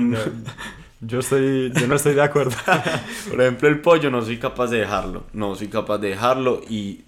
yo, 0.99 1.19
estoy, 1.19 1.71
yo 1.71 1.87
no 1.87 1.95
estoy 1.95 2.13
de 2.13 2.21
acuerdo. 2.21 2.57
Por 3.29 3.39
ejemplo, 3.39 3.69
el 3.69 3.79
pollo 3.79 4.11
no 4.11 4.21
soy 4.21 4.37
capaz 4.37 4.67
de 4.67 4.79
dejarlo, 4.79 5.23
no 5.31 5.55
soy 5.55 5.69
capaz 5.69 5.99
de 5.99 6.09
dejarlo 6.09 6.59
y 6.69 7.05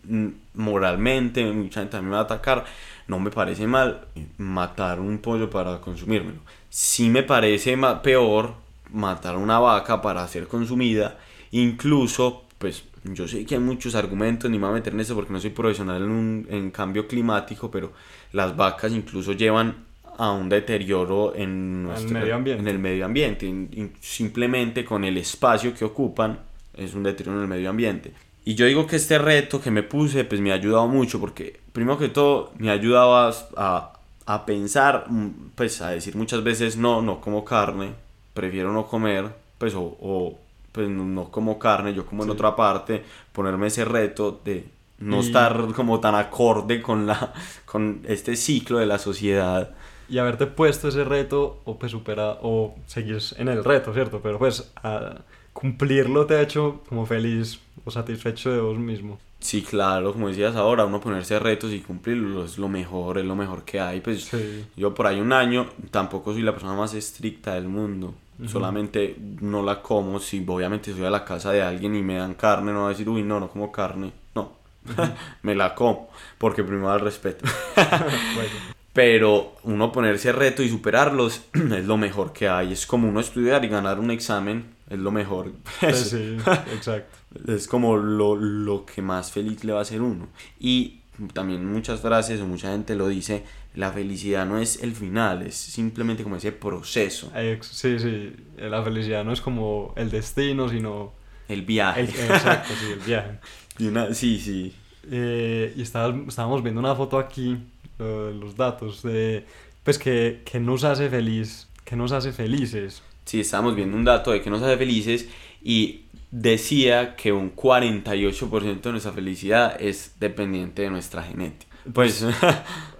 moralmente 0.54 1.44
mucha 1.52 1.82
gente 1.82 2.00
mí 2.00 2.06
me 2.06 2.14
va 2.14 2.20
a 2.20 2.22
atacar, 2.22 2.64
no 3.10 3.20
me 3.20 3.30
parece 3.30 3.68
mal 3.68 4.08
matar 4.38 5.02
un 5.02 5.18
pollo 5.18 5.50
para 5.50 5.82
consumírmelo. 5.82 6.40
Sí 6.70 7.10
me 7.10 7.24
parece 7.24 7.78
peor 8.02 8.54
matar 8.94 9.36
una 9.36 9.60
vaca 9.60 10.02
para 10.02 10.26
ser 10.30 10.48
consumida, 10.48 11.18
incluso 11.52 12.46
pues 12.60 12.86
yo 13.14 13.28
sé 13.28 13.46
que 13.46 13.56
hay 13.56 13.62
muchos 13.62 13.96
argumentos, 13.96 14.50
ni 14.50 14.58
me 14.58 14.66
voy 14.66 14.72
a 14.72 14.80
meter 14.80 14.94
en 14.94 15.00
eso 15.00 15.16
porque 15.16 15.34
no 15.34 15.40
soy 15.40 15.52
profesional 15.52 16.02
en, 16.04 16.10
un, 16.10 16.48
en 16.50 16.72
cambio 16.72 17.08
climático, 17.08 17.70
pero 17.72 17.92
las 18.34 18.56
vacas 18.56 18.92
incluso 18.92 19.34
llevan 19.34 19.86
a 20.18 20.32
un 20.32 20.50
deterioro 20.50 21.36
en, 21.36 21.84
nuestro, 21.84 22.20
medio 22.20 22.36
ambiente. 22.36 22.62
en 22.62 22.68
el 22.68 22.80
medio 22.80 23.06
ambiente. 23.06 23.92
simplemente 24.00 24.84
con 24.84 25.04
el 25.04 25.18
espacio 25.18 25.74
que 25.74 25.86
ocupan 25.86 26.40
es 26.76 26.94
un 26.94 27.04
deterioro 27.04 27.38
en 27.38 27.44
el 27.44 27.50
medio 27.50 27.70
ambiente. 27.70 28.14
Y 28.46 28.56
yo 28.56 28.66
digo 28.66 28.88
que 28.88 28.96
este 28.96 29.18
reto 29.18 29.62
que 29.62 29.72
me 29.72 29.84
puse 29.84 30.24
pues 30.24 30.40
me 30.42 30.52
ha 30.52 30.56
ayudado 30.56 30.88
mucho 30.88 31.20
porque 31.20 31.60
primero 31.74 31.98
que 31.98 32.10
todo 32.10 32.54
me 32.58 32.70
ha 32.70 32.74
ayudado 32.74 33.16
a, 33.58 33.94
a 34.26 34.46
pensar, 34.46 35.06
mm, 35.10 35.52
pues 35.56 35.82
a 35.82 35.90
decir 35.90 36.16
muchas 36.16 36.44
veces 36.44 36.78
no, 36.78 37.02
no 37.02 37.22
como 37.22 37.44
carne, 37.44 37.94
prefiero 38.34 38.72
no 38.74 38.88
comer, 38.88 39.26
pues 39.58 39.74
o 39.76 40.40
pues 40.78 40.90
no 40.90 41.30
como 41.32 41.60
carne, 41.60 41.94
yo 41.94 42.06
como 42.06 42.24
en 42.24 42.30
otra 42.30 42.56
parte, 42.56 43.04
ponerme 43.34 43.68
ese 43.68 43.84
reto 43.84 44.40
de 44.46 44.70
no 45.00 45.20
estar 45.20 45.74
como 45.76 46.00
tan 46.00 46.16
acorde 46.16 46.82
con, 46.82 47.08
la, 47.08 47.34
con 47.66 48.02
este 48.06 48.36
ciclo 48.36 48.80
de 48.80 48.86
la 48.86 49.00
sociedad. 49.00 49.76
Y 50.10 50.20
haberte 50.20 50.48
puesto 50.48 50.88
ese 50.88 51.04
reto 51.04 51.60
o 51.66 51.78
pues 51.78 51.92
supera 51.92 52.38
o 52.42 52.76
seguir 52.86 53.20
en 53.38 53.50
el 53.50 53.64
reto, 53.64 53.94
¿cierto? 53.94 54.22
Pero 54.22 54.40
pues 54.40 54.72
a 54.78 55.18
cumplirlo 55.52 56.26
te 56.26 56.36
ha 56.36 56.42
hecho 56.42 56.82
como 56.88 57.06
feliz 57.06 57.60
o 57.84 57.92
satisfecho 57.92 58.52
de 58.52 58.62
vos 58.62 58.78
mismo. 58.78 59.20
Sí, 59.40 59.62
claro, 59.62 60.14
como 60.14 60.30
decías 60.30 60.56
ahora, 60.56 60.86
uno 60.86 61.00
ponerse 61.00 61.38
retos 61.40 61.72
y 61.72 61.80
cumplirlos 61.80 62.52
es 62.52 62.58
lo 62.58 62.70
mejor, 62.70 63.20
es 63.20 63.26
lo 63.26 63.36
mejor 63.36 63.64
que 63.64 63.80
hay. 63.80 64.02
Pues 64.02 64.32
yo 64.76 64.94
por 64.94 65.08
ahí 65.08 65.20
un 65.20 65.34
año 65.34 65.68
tampoco 65.92 66.34
soy 66.34 66.42
la 66.42 66.54
persona 66.54 66.74
más 66.74 66.94
estricta 66.94 67.54
del 67.54 67.68
mundo. 67.68 68.16
Solamente 68.46 69.16
no 69.42 69.64
la 69.64 69.82
como 69.82 70.20
si 70.20 70.46
obviamente 70.48 70.94
soy 70.94 71.06
a 71.06 71.10
la 71.10 71.26
casa 71.26 71.52
de 71.52 71.64
alguien 71.64 71.96
y 71.96 72.04
me 72.04 72.18
dan 72.18 72.36
carne, 72.36 72.72
no 72.72 72.82
voy 72.82 72.88
a 72.88 72.90
decir, 72.90 73.10
uy, 73.10 73.24
no, 73.24 73.40
no 73.40 73.50
como 73.50 73.72
carne. 73.72 74.12
No, 74.36 74.52
me 75.42 75.56
la 75.56 75.74
como, 75.74 76.10
porque 76.38 76.64
primero 76.64 76.92
al 76.92 77.00
respeto. 77.00 77.46
Pero 78.94 79.56
uno 79.64 79.92
ponerse 79.92 80.32
reto 80.32 80.64
y 80.64 80.70
superarlos 80.70 81.46
es 81.54 81.86
lo 81.86 81.98
mejor 81.98 82.34
que 82.34 82.48
hay. 82.48 82.74
Es 82.74 82.86
como 82.86 83.08
uno 83.08 83.20
estudiar 83.20 83.64
y 83.64 83.68
ganar 83.68 84.00
un 84.00 84.12
examen, 84.12 84.76
es 84.90 85.00
lo 85.00 85.12
mejor. 85.12 85.52
sí, 85.94 86.38
exacto. 86.74 87.18
Es 87.48 87.68
como 87.68 87.98
lo, 87.98 88.36
lo 88.36 88.86
que 88.86 89.02
más 89.02 89.32
feliz 89.32 89.64
le 89.64 89.74
va 89.74 89.80
a 89.80 89.82
hacer 89.84 90.02
uno. 90.02 90.28
Y 90.60 91.02
también 91.34 91.66
muchas 91.66 92.02
frases 92.02 92.40
o 92.42 92.46
mucha 92.46 92.72
gente 92.72 92.96
lo 92.96 93.08
dice, 93.08 93.44
la 93.78 93.92
felicidad 93.92 94.44
no 94.48 94.58
es 94.58 94.82
el 94.82 94.94
final, 94.94 95.44
es 95.44 95.54
simplemente 95.54 96.24
como 96.24 96.36
ese 96.36 96.52
proceso. 96.52 97.32
Sí, 97.62 98.00
sí, 98.00 98.34
la 98.58 98.84
felicidad 98.84 99.24
no 99.24 99.32
es 99.32 99.40
como 99.40 99.94
el 99.96 100.10
destino, 100.10 100.68
sino... 100.68 101.14
El 101.48 101.62
viaje. 101.62 102.02
exacto, 102.02 102.74
sí, 102.80 102.92
el 102.92 103.00
viaje. 103.00 103.40
Y 103.80 103.86
una, 103.86 104.12
sí, 104.16 104.40
sí. 104.40 104.74
Eh, 105.12 105.72
y 105.78 105.84
estábamos 105.84 106.64
viendo 106.64 106.80
una 106.80 106.96
foto 106.96 107.20
aquí, 107.20 107.56
los 108.00 108.56
datos, 108.56 109.04
de, 109.04 109.46
pues 109.84 110.00
que, 110.00 110.42
que 110.44 110.60
nos 110.60 110.84
hace 110.84 111.12
feliz, 111.12 111.68
que 111.86 111.96
nos 111.96 112.12
hace 112.12 112.32
felices. 112.32 113.04
Sí, 113.26 113.42
estábamos 113.42 113.76
viendo 113.76 113.96
un 113.96 114.04
dato 114.04 114.32
de 114.32 114.42
que 114.42 114.50
nos 114.50 114.64
hace 114.64 114.78
felices 114.78 115.30
y 115.62 116.06
decía 116.32 117.16
que 117.16 117.32
un 117.32 117.56
48% 117.56 118.82
de 118.82 118.92
nuestra 118.92 119.12
felicidad 119.12 119.80
es 119.80 120.16
dependiente 120.20 120.82
de 120.82 120.90
nuestra 120.90 121.22
genética. 121.22 121.67
Pues, 121.94 122.26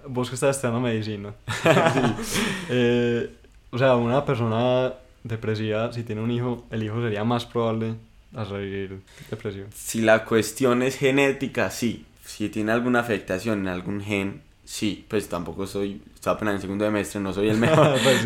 vos 0.06 0.28
que 0.28 0.34
estás 0.34 0.56
estudiando 0.56 0.80
medicina. 0.80 1.34
Eh, 2.70 3.30
o 3.70 3.78
sea, 3.78 3.96
una 3.96 4.24
persona 4.24 4.92
depresiva, 5.24 5.92
si 5.92 6.02
tiene 6.02 6.20
un 6.20 6.30
hijo, 6.30 6.66
el 6.70 6.82
hijo 6.82 7.00
sería 7.02 7.24
más 7.24 7.46
probable 7.46 7.94
a 8.34 8.44
revivir 8.44 9.00
depresión. 9.30 9.66
Si 9.74 10.00
la 10.00 10.24
cuestión 10.24 10.82
es 10.82 10.96
genética, 10.96 11.70
sí. 11.70 12.04
Si 12.24 12.48
tiene 12.50 12.72
alguna 12.72 13.00
afectación 13.00 13.60
en 13.60 13.68
algún 13.68 14.02
gen, 14.02 14.42
sí. 14.64 15.06
Pues 15.08 15.28
tampoco 15.28 15.66
soy, 15.66 16.02
estoy 16.14 16.34
apenas 16.34 16.56
en 16.56 16.60
segundo 16.60 16.84
semestre, 16.84 17.20
no 17.20 17.32
soy 17.32 17.48
el 17.48 17.58
mejor. 17.58 17.98
Pues 18.02 18.20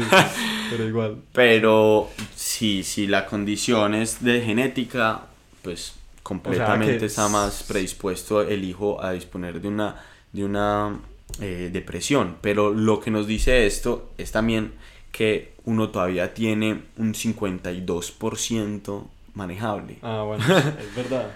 pero 0.70 0.88
igual. 0.88 1.16
Pero 1.32 2.10
sí, 2.34 2.82
si 2.82 3.06
la 3.06 3.26
condición 3.26 3.94
es 3.94 4.22
de 4.24 4.40
genética, 4.40 5.22
pues 5.62 5.94
completamente 6.22 7.06
está 7.06 7.28
más 7.28 7.64
predispuesto 7.64 8.42
el 8.42 8.64
hijo 8.64 9.02
a 9.02 9.12
disponer 9.12 9.60
de 9.60 9.68
una 9.68 9.96
de 10.32 10.44
una 10.44 10.98
eh, 11.40 11.70
depresión. 11.72 12.36
Pero 12.40 12.72
lo 12.72 13.00
que 13.00 13.10
nos 13.10 13.26
dice 13.26 13.66
esto 13.66 14.10
es 14.18 14.32
también 14.32 14.72
que 15.10 15.52
uno 15.64 15.90
todavía 15.90 16.34
tiene 16.34 16.82
un 16.96 17.14
52% 17.14 19.04
manejable. 19.34 19.98
Ah, 20.02 20.24
bueno, 20.26 20.44
es 20.44 20.96
verdad. 20.96 21.32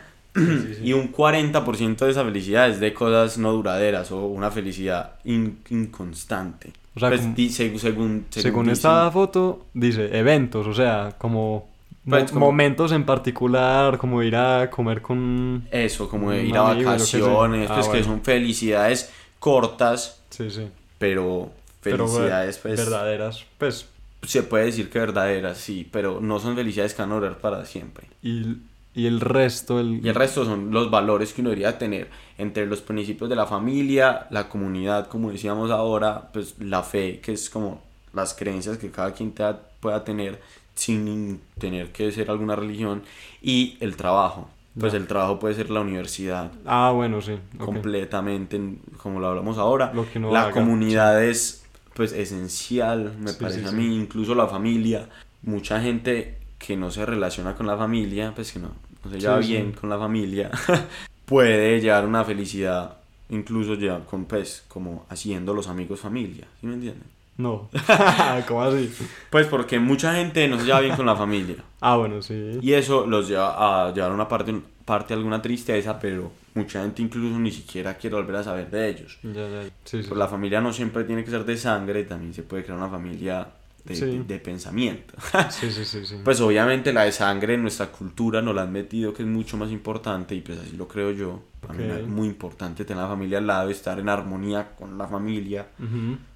Y 0.82 0.92
un 0.92 1.12
40% 1.12 1.96
de 1.96 2.10
esa 2.10 2.24
felicidad 2.24 2.68
es 2.68 2.78
de 2.78 2.92
cosas 2.92 3.38
no 3.38 3.52
duraderas 3.52 4.12
o 4.12 4.26
una 4.26 4.50
felicidad 4.50 5.14
inconstante. 5.24 6.72
O 6.94 7.00
sea, 7.00 7.08
pues, 7.08 7.22
según, 7.54 8.26
según, 8.30 8.70
esta 8.70 9.10
foto, 9.10 9.66
dice 9.74 10.18
eventos, 10.18 10.66
o 10.66 10.74
sea, 10.74 11.14
como 11.18 11.68
pues, 12.08 12.32
momentos 12.32 12.92
en 12.92 13.04
particular, 13.04 13.98
como 13.98 14.22
ir 14.22 14.36
a 14.36 14.70
comer 14.70 15.02
con... 15.02 15.66
Eso, 15.70 16.08
como 16.08 16.32
ir 16.32 16.56
a 16.56 16.62
vacaciones, 16.62 17.70
pues 17.70 17.88
ah, 17.88 17.92
que 17.92 18.04
son 18.04 18.22
felicidades 18.22 19.12
cortas, 19.38 20.22
sí, 20.30 20.50
sí. 20.50 20.68
pero 20.98 21.50
felicidades 21.80 22.58
pues... 22.58 22.78
Verdaderas, 22.78 23.44
pues... 23.58 23.88
Se 24.22 24.42
puede 24.42 24.66
decir 24.66 24.88
que 24.90 24.98
verdaderas, 24.98 25.58
sí, 25.58 25.88
pero 25.90 26.20
no 26.20 26.40
son 26.40 26.56
felicidades 26.56 26.94
que 26.94 27.02
van 27.02 27.12
a 27.12 27.14
durar 27.16 27.38
para 27.38 27.64
siempre. 27.64 28.08
Y, 28.22 28.56
y 28.94 29.06
el 29.06 29.20
resto... 29.20 29.78
El... 29.78 30.04
Y 30.04 30.08
el 30.08 30.14
resto 30.14 30.44
son 30.44 30.70
los 30.70 30.90
valores 30.90 31.32
que 31.32 31.42
uno 31.42 31.50
debería 31.50 31.78
tener 31.78 32.08
entre 32.38 32.66
los 32.66 32.80
principios 32.80 33.30
de 33.30 33.36
la 33.36 33.46
familia, 33.46 34.26
la 34.30 34.48
comunidad, 34.48 35.08
como 35.08 35.30
decíamos 35.30 35.70
ahora, 35.70 36.30
pues 36.32 36.56
la 36.58 36.82
fe, 36.82 37.20
que 37.20 37.32
es 37.32 37.50
como 37.50 37.82
las 38.12 38.34
creencias 38.34 38.78
que 38.78 38.90
cada 38.90 39.12
quien 39.12 39.32
pueda 39.80 40.04
tener 40.04 40.40
sin 40.76 41.40
tener 41.58 41.90
que 41.90 42.12
ser 42.12 42.30
alguna 42.30 42.54
religión, 42.54 43.02
y 43.42 43.76
el 43.80 43.96
trabajo. 43.96 44.48
Pues 44.78 44.92
el 44.92 45.06
trabajo 45.06 45.38
puede 45.38 45.54
ser 45.54 45.70
la 45.70 45.80
universidad. 45.80 46.52
Ah, 46.66 46.92
bueno, 46.94 47.22
sí. 47.22 47.32
Completamente, 47.58 48.60
como 48.98 49.20
lo 49.20 49.28
hablamos 49.28 49.56
ahora. 49.56 49.92
la 50.30 50.50
comunidad 50.50 51.24
es 51.24 51.64
pues 51.94 52.12
esencial, 52.12 53.14
me 53.18 53.32
parece 53.32 53.66
a 53.66 53.72
mí, 53.72 53.96
incluso 53.96 54.34
la 54.34 54.46
familia. 54.46 55.08
Mucha 55.42 55.80
gente 55.80 56.38
que 56.58 56.76
no 56.76 56.90
se 56.90 57.06
relaciona 57.06 57.54
con 57.54 57.66
la 57.66 57.76
familia, 57.76 58.32
pues 58.34 58.52
que 58.52 58.58
no, 58.58 58.72
no 59.02 59.10
se 59.10 59.18
lleva 59.18 59.38
bien 59.38 59.72
con 59.72 59.88
la 59.88 59.98
familia, 59.98 60.50
puede 61.24 61.80
llevar 61.80 62.04
una 62.04 62.24
felicidad, 62.24 62.98
incluso 63.30 63.74
ya 63.74 64.00
con 64.00 64.26
pues 64.26 64.64
como 64.68 65.06
haciendo 65.08 65.54
los 65.54 65.68
amigos 65.68 66.00
familia, 66.00 66.46
¿sí 66.60 66.66
me 66.66 66.74
entienden? 66.74 67.15
No. 67.38 67.68
¿Cómo 68.48 68.62
así? 68.62 68.92
Pues 69.30 69.46
porque 69.46 69.78
mucha 69.78 70.14
gente 70.14 70.48
no 70.48 70.58
se 70.58 70.64
lleva 70.66 70.80
bien 70.80 70.96
con 70.96 71.06
la 71.06 71.16
familia. 71.16 71.56
Ah, 71.80 71.96
bueno, 71.96 72.22
sí. 72.22 72.58
Y 72.62 72.72
eso 72.72 73.06
los 73.06 73.28
lleva 73.28 73.86
a 73.88 73.92
llevar 73.92 74.12
una 74.12 74.26
parte, 74.28 74.54
parte 74.84 75.12
alguna 75.14 75.42
tristeza, 75.42 75.98
pero 75.98 76.32
mucha 76.54 76.80
gente 76.82 77.02
incluso 77.02 77.38
ni 77.38 77.50
siquiera 77.50 77.94
quiere 77.98 78.16
volver 78.16 78.36
a 78.36 78.42
saber 78.44 78.70
de 78.70 78.88
ellos. 78.88 79.18
Ya, 79.22 79.48
ya. 79.48 79.62
Sí, 79.84 80.02
sí. 80.02 80.08
Pues 80.08 80.16
la 80.18 80.28
familia 80.28 80.60
no 80.60 80.72
siempre 80.72 81.04
tiene 81.04 81.24
que 81.24 81.30
ser 81.30 81.44
de 81.44 81.56
sangre, 81.58 82.04
también 82.04 82.32
se 82.32 82.42
puede 82.42 82.64
crear 82.64 82.78
una 82.78 82.88
familia 82.88 83.46
de, 83.84 83.94
Sí. 83.94 84.04
de- 84.06 84.24
de 84.24 84.38
pensamiento. 84.38 85.14
Sí, 85.50 85.70
sí, 85.70 85.84
sí, 85.84 86.06
sí. 86.06 86.16
Pues 86.24 86.40
obviamente 86.40 86.92
la 86.92 87.02
de 87.04 87.12
sangre 87.12 87.54
en 87.54 87.62
nuestra 87.62 87.88
cultura 87.88 88.40
nos 88.40 88.54
la 88.54 88.62
han 88.62 88.72
metido 88.72 89.12
que 89.12 89.22
es 89.22 89.28
mucho 89.28 89.56
más 89.58 89.70
importante 89.70 90.34
y 90.34 90.40
pues 90.40 90.58
así 90.58 90.74
lo 90.76 90.88
creo 90.88 91.10
yo. 91.12 91.42
Para 91.60 91.74
mí 91.74 91.84
es 91.84 92.06
muy 92.08 92.28
importante 92.28 92.84
tener 92.84 93.02
la 93.02 93.08
familia 93.10 93.38
al 93.38 93.46
lado, 93.46 93.68
estar 93.70 93.98
en 93.98 94.08
armonía 94.08 94.70
con 94.78 94.96
la 94.96 95.06
familia, 95.06 95.66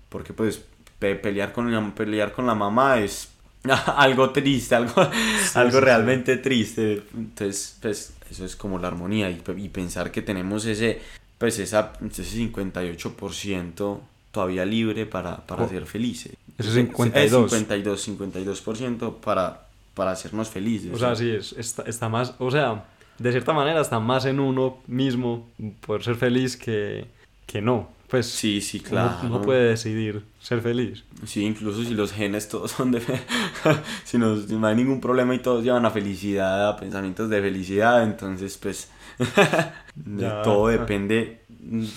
porque 0.08 0.32
pues 0.32 0.64
pe- 1.00 1.16
pelear 1.16 1.52
con 1.52 1.72
la, 1.72 1.94
pelear 1.94 2.30
con 2.32 2.46
la 2.46 2.54
mamá 2.54 3.00
es 3.00 3.30
algo 3.96 4.30
triste, 4.30 4.76
algo, 4.76 4.94
algo 5.54 5.70
sí, 5.72 5.78
sí. 5.78 5.80
realmente 5.84 6.36
triste. 6.36 7.02
Entonces, 7.14 7.76
pues 7.82 8.12
eso 8.30 8.44
es 8.44 8.54
como 8.54 8.78
la 8.78 8.86
armonía 8.88 9.28
y, 9.30 9.42
y 9.56 9.68
pensar 9.68 10.12
que 10.12 10.22
tenemos 10.22 10.64
ese, 10.66 11.00
pues 11.38 11.58
esa, 11.58 11.92
ese 12.08 12.22
58% 12.24 13.98
todavía 14.32 14.64
libre 14.64 15.06
para, 15.06 15.38
para 15.38 15.64
Oh. 15.64 15.68
ser 15.68 15.86
felices. 15.86 16.34
Ese 16.58 16.68
Es 16.68 16.74
52. 16.74 17.50
52, 17.50 18.08
52% 18.08 19.14
para, 19.16 19.62
para 19.94 20.12
hacernos 20.12 20.48
felices. 20.48 20.92
O 20.94 20.98
sea, 20.98 21.16
sí, 21.16 21.30
es, 21.30 21.52
está, 21.54 21.82
está 21.82 22.08
más, 22.08 22.34
o 22.38 22.50
sea, 22.50 22.84
de 23.18 23.30
cierta 23.32 23.52
manera 23.52 23.80
está 23.80 23.98
más 23.98 24.24
en 24.26 24.38
uno 24.40 24.78
mismo 24.86 25.48
poder 25.86 26.02
ser 26.04 26.14
feliz 26.16 26.56
que, 26.56 27.06
que 27.50 27.60
no. 27.62 27.88
Pues 28.08 28.26
Sí, 28.26 28.60
sí, 28.60 28.80
claro. 28.80 29.16
uno, 29.22 29.40
puede 29.42 29.68
decidir 29.68 30.22
ser 30.40 30.60
feliz. 30.60 31.04
Sí, 31.26 31.44
incluso 31.44 31.84
si 31.84 31.94
los 31.94 32.12
genes 32.12 32.48
todos 32.48 32.72
son 32.72 32.90
de... 32.90 33.00
fe- 33.00 33.20
si, 34.04 34.18
no, 34.18 34.34
no 34.34 34.66
hay 34.66 34.74
ningún 34.74 35.00
problema 35.00 35.32
y 35.34 35.38
todos 35.38 35.62
llevan 35.62 35.84
a 35.86 35.90
felicidad, 35.90 36.68
a 36.70 36.76
pensamientos 36.76 37.30
de 37.30 37.40
felicidad, 37.40 38.02
entonces 38.02 38.58
pues 38.58 38.90
de 39.94 40.24
Ya. 40.24 40.42
todo 40.42 40.68
depende, 40.68 41.40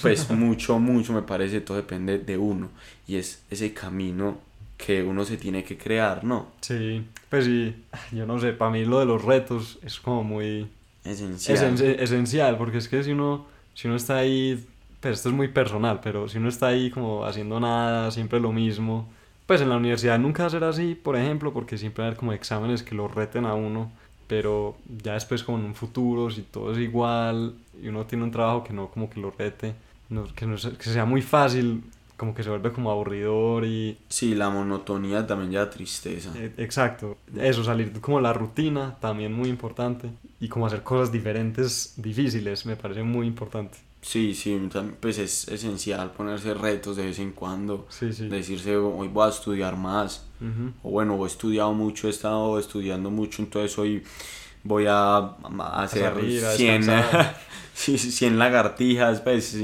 pues 0.02 0.30
mucho, 0.30 0.78
mucho 0.80 1.14
me 1.14 1.22
parece, 1.24 1.62
todo 1.62 1.78
depende 1.78 2.20
de 2.20 2.38
uno. 2.38 2.70
Y 3.08 3.16
es 3.16 3.44
ese 3.50 3.74
camino 3.74 4.38
que 4.78 5.02
uno 5.04 5.24
se 5.26 5.38
tiene 5.38 5.64
que 5.64 5.78
crear, 5.78 6.24
¿no? 6.24 6.52
Sí, 6.62 7.04
pues 7.30 7.46
sí, 7.46 7.74
yo 8.12 8.26
no 8.26 8.40
sé, 8.40 8.54
para 8.54 8.70
mí 8.72 8.86
lo 8.86 9.00
de 9.00 9.06
los 9.06 9.24
retos 9.24 9.80
es 9.84 10.00
como 10.00 10.24
muy 10.24 10.68
Esencial. 11.06 11.58
esen- 11.58 11.96
esencial, 12.00 12.58
porque 12.58 12.78
es 12.78 12.88
que 12.88 13.04
si 13.04 13.12
uno, 13.12 13.46
si 13.74 13.88
uno 13.88 13.98
está 13.98 14.18
ahí, 14.18 14.64
pues 15.04 15.18
esto 15.20 15.30
es 15.30 15.36
muy 15.36 15.50
personal, 15.50 16.00
pero 16.04 16.28
si 16.30 16.40
uno 16.40 16.50
está 16.50 16.68
ahí 16.70 16.90
como 16.90 17.26
haciendo 17.26 17.60
nada, 17.60 18.10
siempre 18.12 18.40
lo 18.40 18.52
mismo, 18.52 19.10
pues 19.46 19.62
en 19.62 19.70
la 19.70 19.78
universidad 19.78 20.18
nunca 20.20 20.44
va 20.44 20.48
a 20.48 20.52
ser 20.52 20.64
así, 20.64 20.96
por 20.96 21.16
ejemplo, 21.18 21.54
porque 21.54 21.78
siempre 21.78 22.02
va 22.02 22.06
a 22.06 22.08
haber 22.10 22.20
como 22.20 22.34
exámenes 22.34 22.84
que 22.84 22.96
lo 22.96 23.08
reten 23.10 23.46
a 23.46 23.54
uno, 23.54 23.92
pero 24.28 24.78
ya 25.04 25.14
después 25.14 25.44
como 25.44 25.60
en 25.60 25.66
un 25.66 25.76
futuro, 25.76 26.32
si 26.32 26.44
todo 26.44 26.72
es 26.72 26.80
igual 26.80 27.56
y 27.82 27.90
uno 27.90 28.06
tiene 28.06 28.24
un 28.24 28.32
trabajo 28.32 28.64
que 28.64 28.74
no 28.74 28.88
como 28.90 29.10
que 29.10 29.20
lo 29.20 29.32
rete, 29.32 29.76
no- 30.10 30.26
que, 30.34 30.46
no, 30.46 30.56
que 30.56 30.84
sea 30.90 31.06
muy 31.06 31.22
fácil, 31.22 31.84
como 32.18 32.34
que 32.34 32.44
se 32.44 32.50
vuelve 32.50 32.72
como 32.72 32.92
aburridor 32.92 33.66
y 33.66 33.98
Sí, 34.10 34.36
la 34.36 34.50
monotonía 34.50 35.28
también 35.28 35.52
ya 35.52 35.70
tristeza. 35.70 36.32
eh, 36.38 36.54
Exacto, 36.58 37.18
eso, 37.38 37.64
salir 37.64 38.00
como 38.02 38.22
la 38.22 38.34
rutina, 38.34 38.96
también 39.02 39.34
muy 39.34 39.50
importante. 39.50 40.10
Y 40.40 40.48
como 40.48 40.66
hacer 40.68 40.84
cosas 40.84 41.12
diferentes, 41.12 41.94
difíciles, 41.98 42.66
me 42.66 42.76
parece 42.78 43.04
muy 43.04 43.28
importante. 43.28 43.78
Sí, 44.04 44.36
sí, 44.36 44.70
pues 45.00 45.18
es 45.18 45.48
esencial 45.48 46.12
ponerse 46.12 46.54
retos 46.54 46.98
de 46.98 47.06
vez 47.06 47.20
en 47.20 47.32
cuando. 47.32 47.88
Sí, 47.90 48.12
sí. 48.12 48.28
Decirse, 48.28 48.76
hoy 48.76 49.08
voy 49.08 49.26
a 49.26 49.30
estudiar 49.30 49.78
más. 49.78 50.28
O 50.84 50.92
bueno, 50.92 51.24
he 51.24 51.28
estudiado 51.28 51.74
mucho, 51.74 52.08
he 52.08 52.10
estado 52.10 52.60
estudiando 52.60 53.10
mucho, 53.10 53.42
entonces 53.42 53.78
hoy 53.80 54.04
voy 54.64 54.88
a, 54.90 55.16
a 55.18 55.84
hacer 55.84 56.14
salir, 56.14 56.44
a 56.46 56.52
100, 56.52 56.82
descansar. 56.82 57.38
sí, 57.74 57.98
100 57.98 58.38
lagartijas, 58.38 59.22
pues 59.22 59.58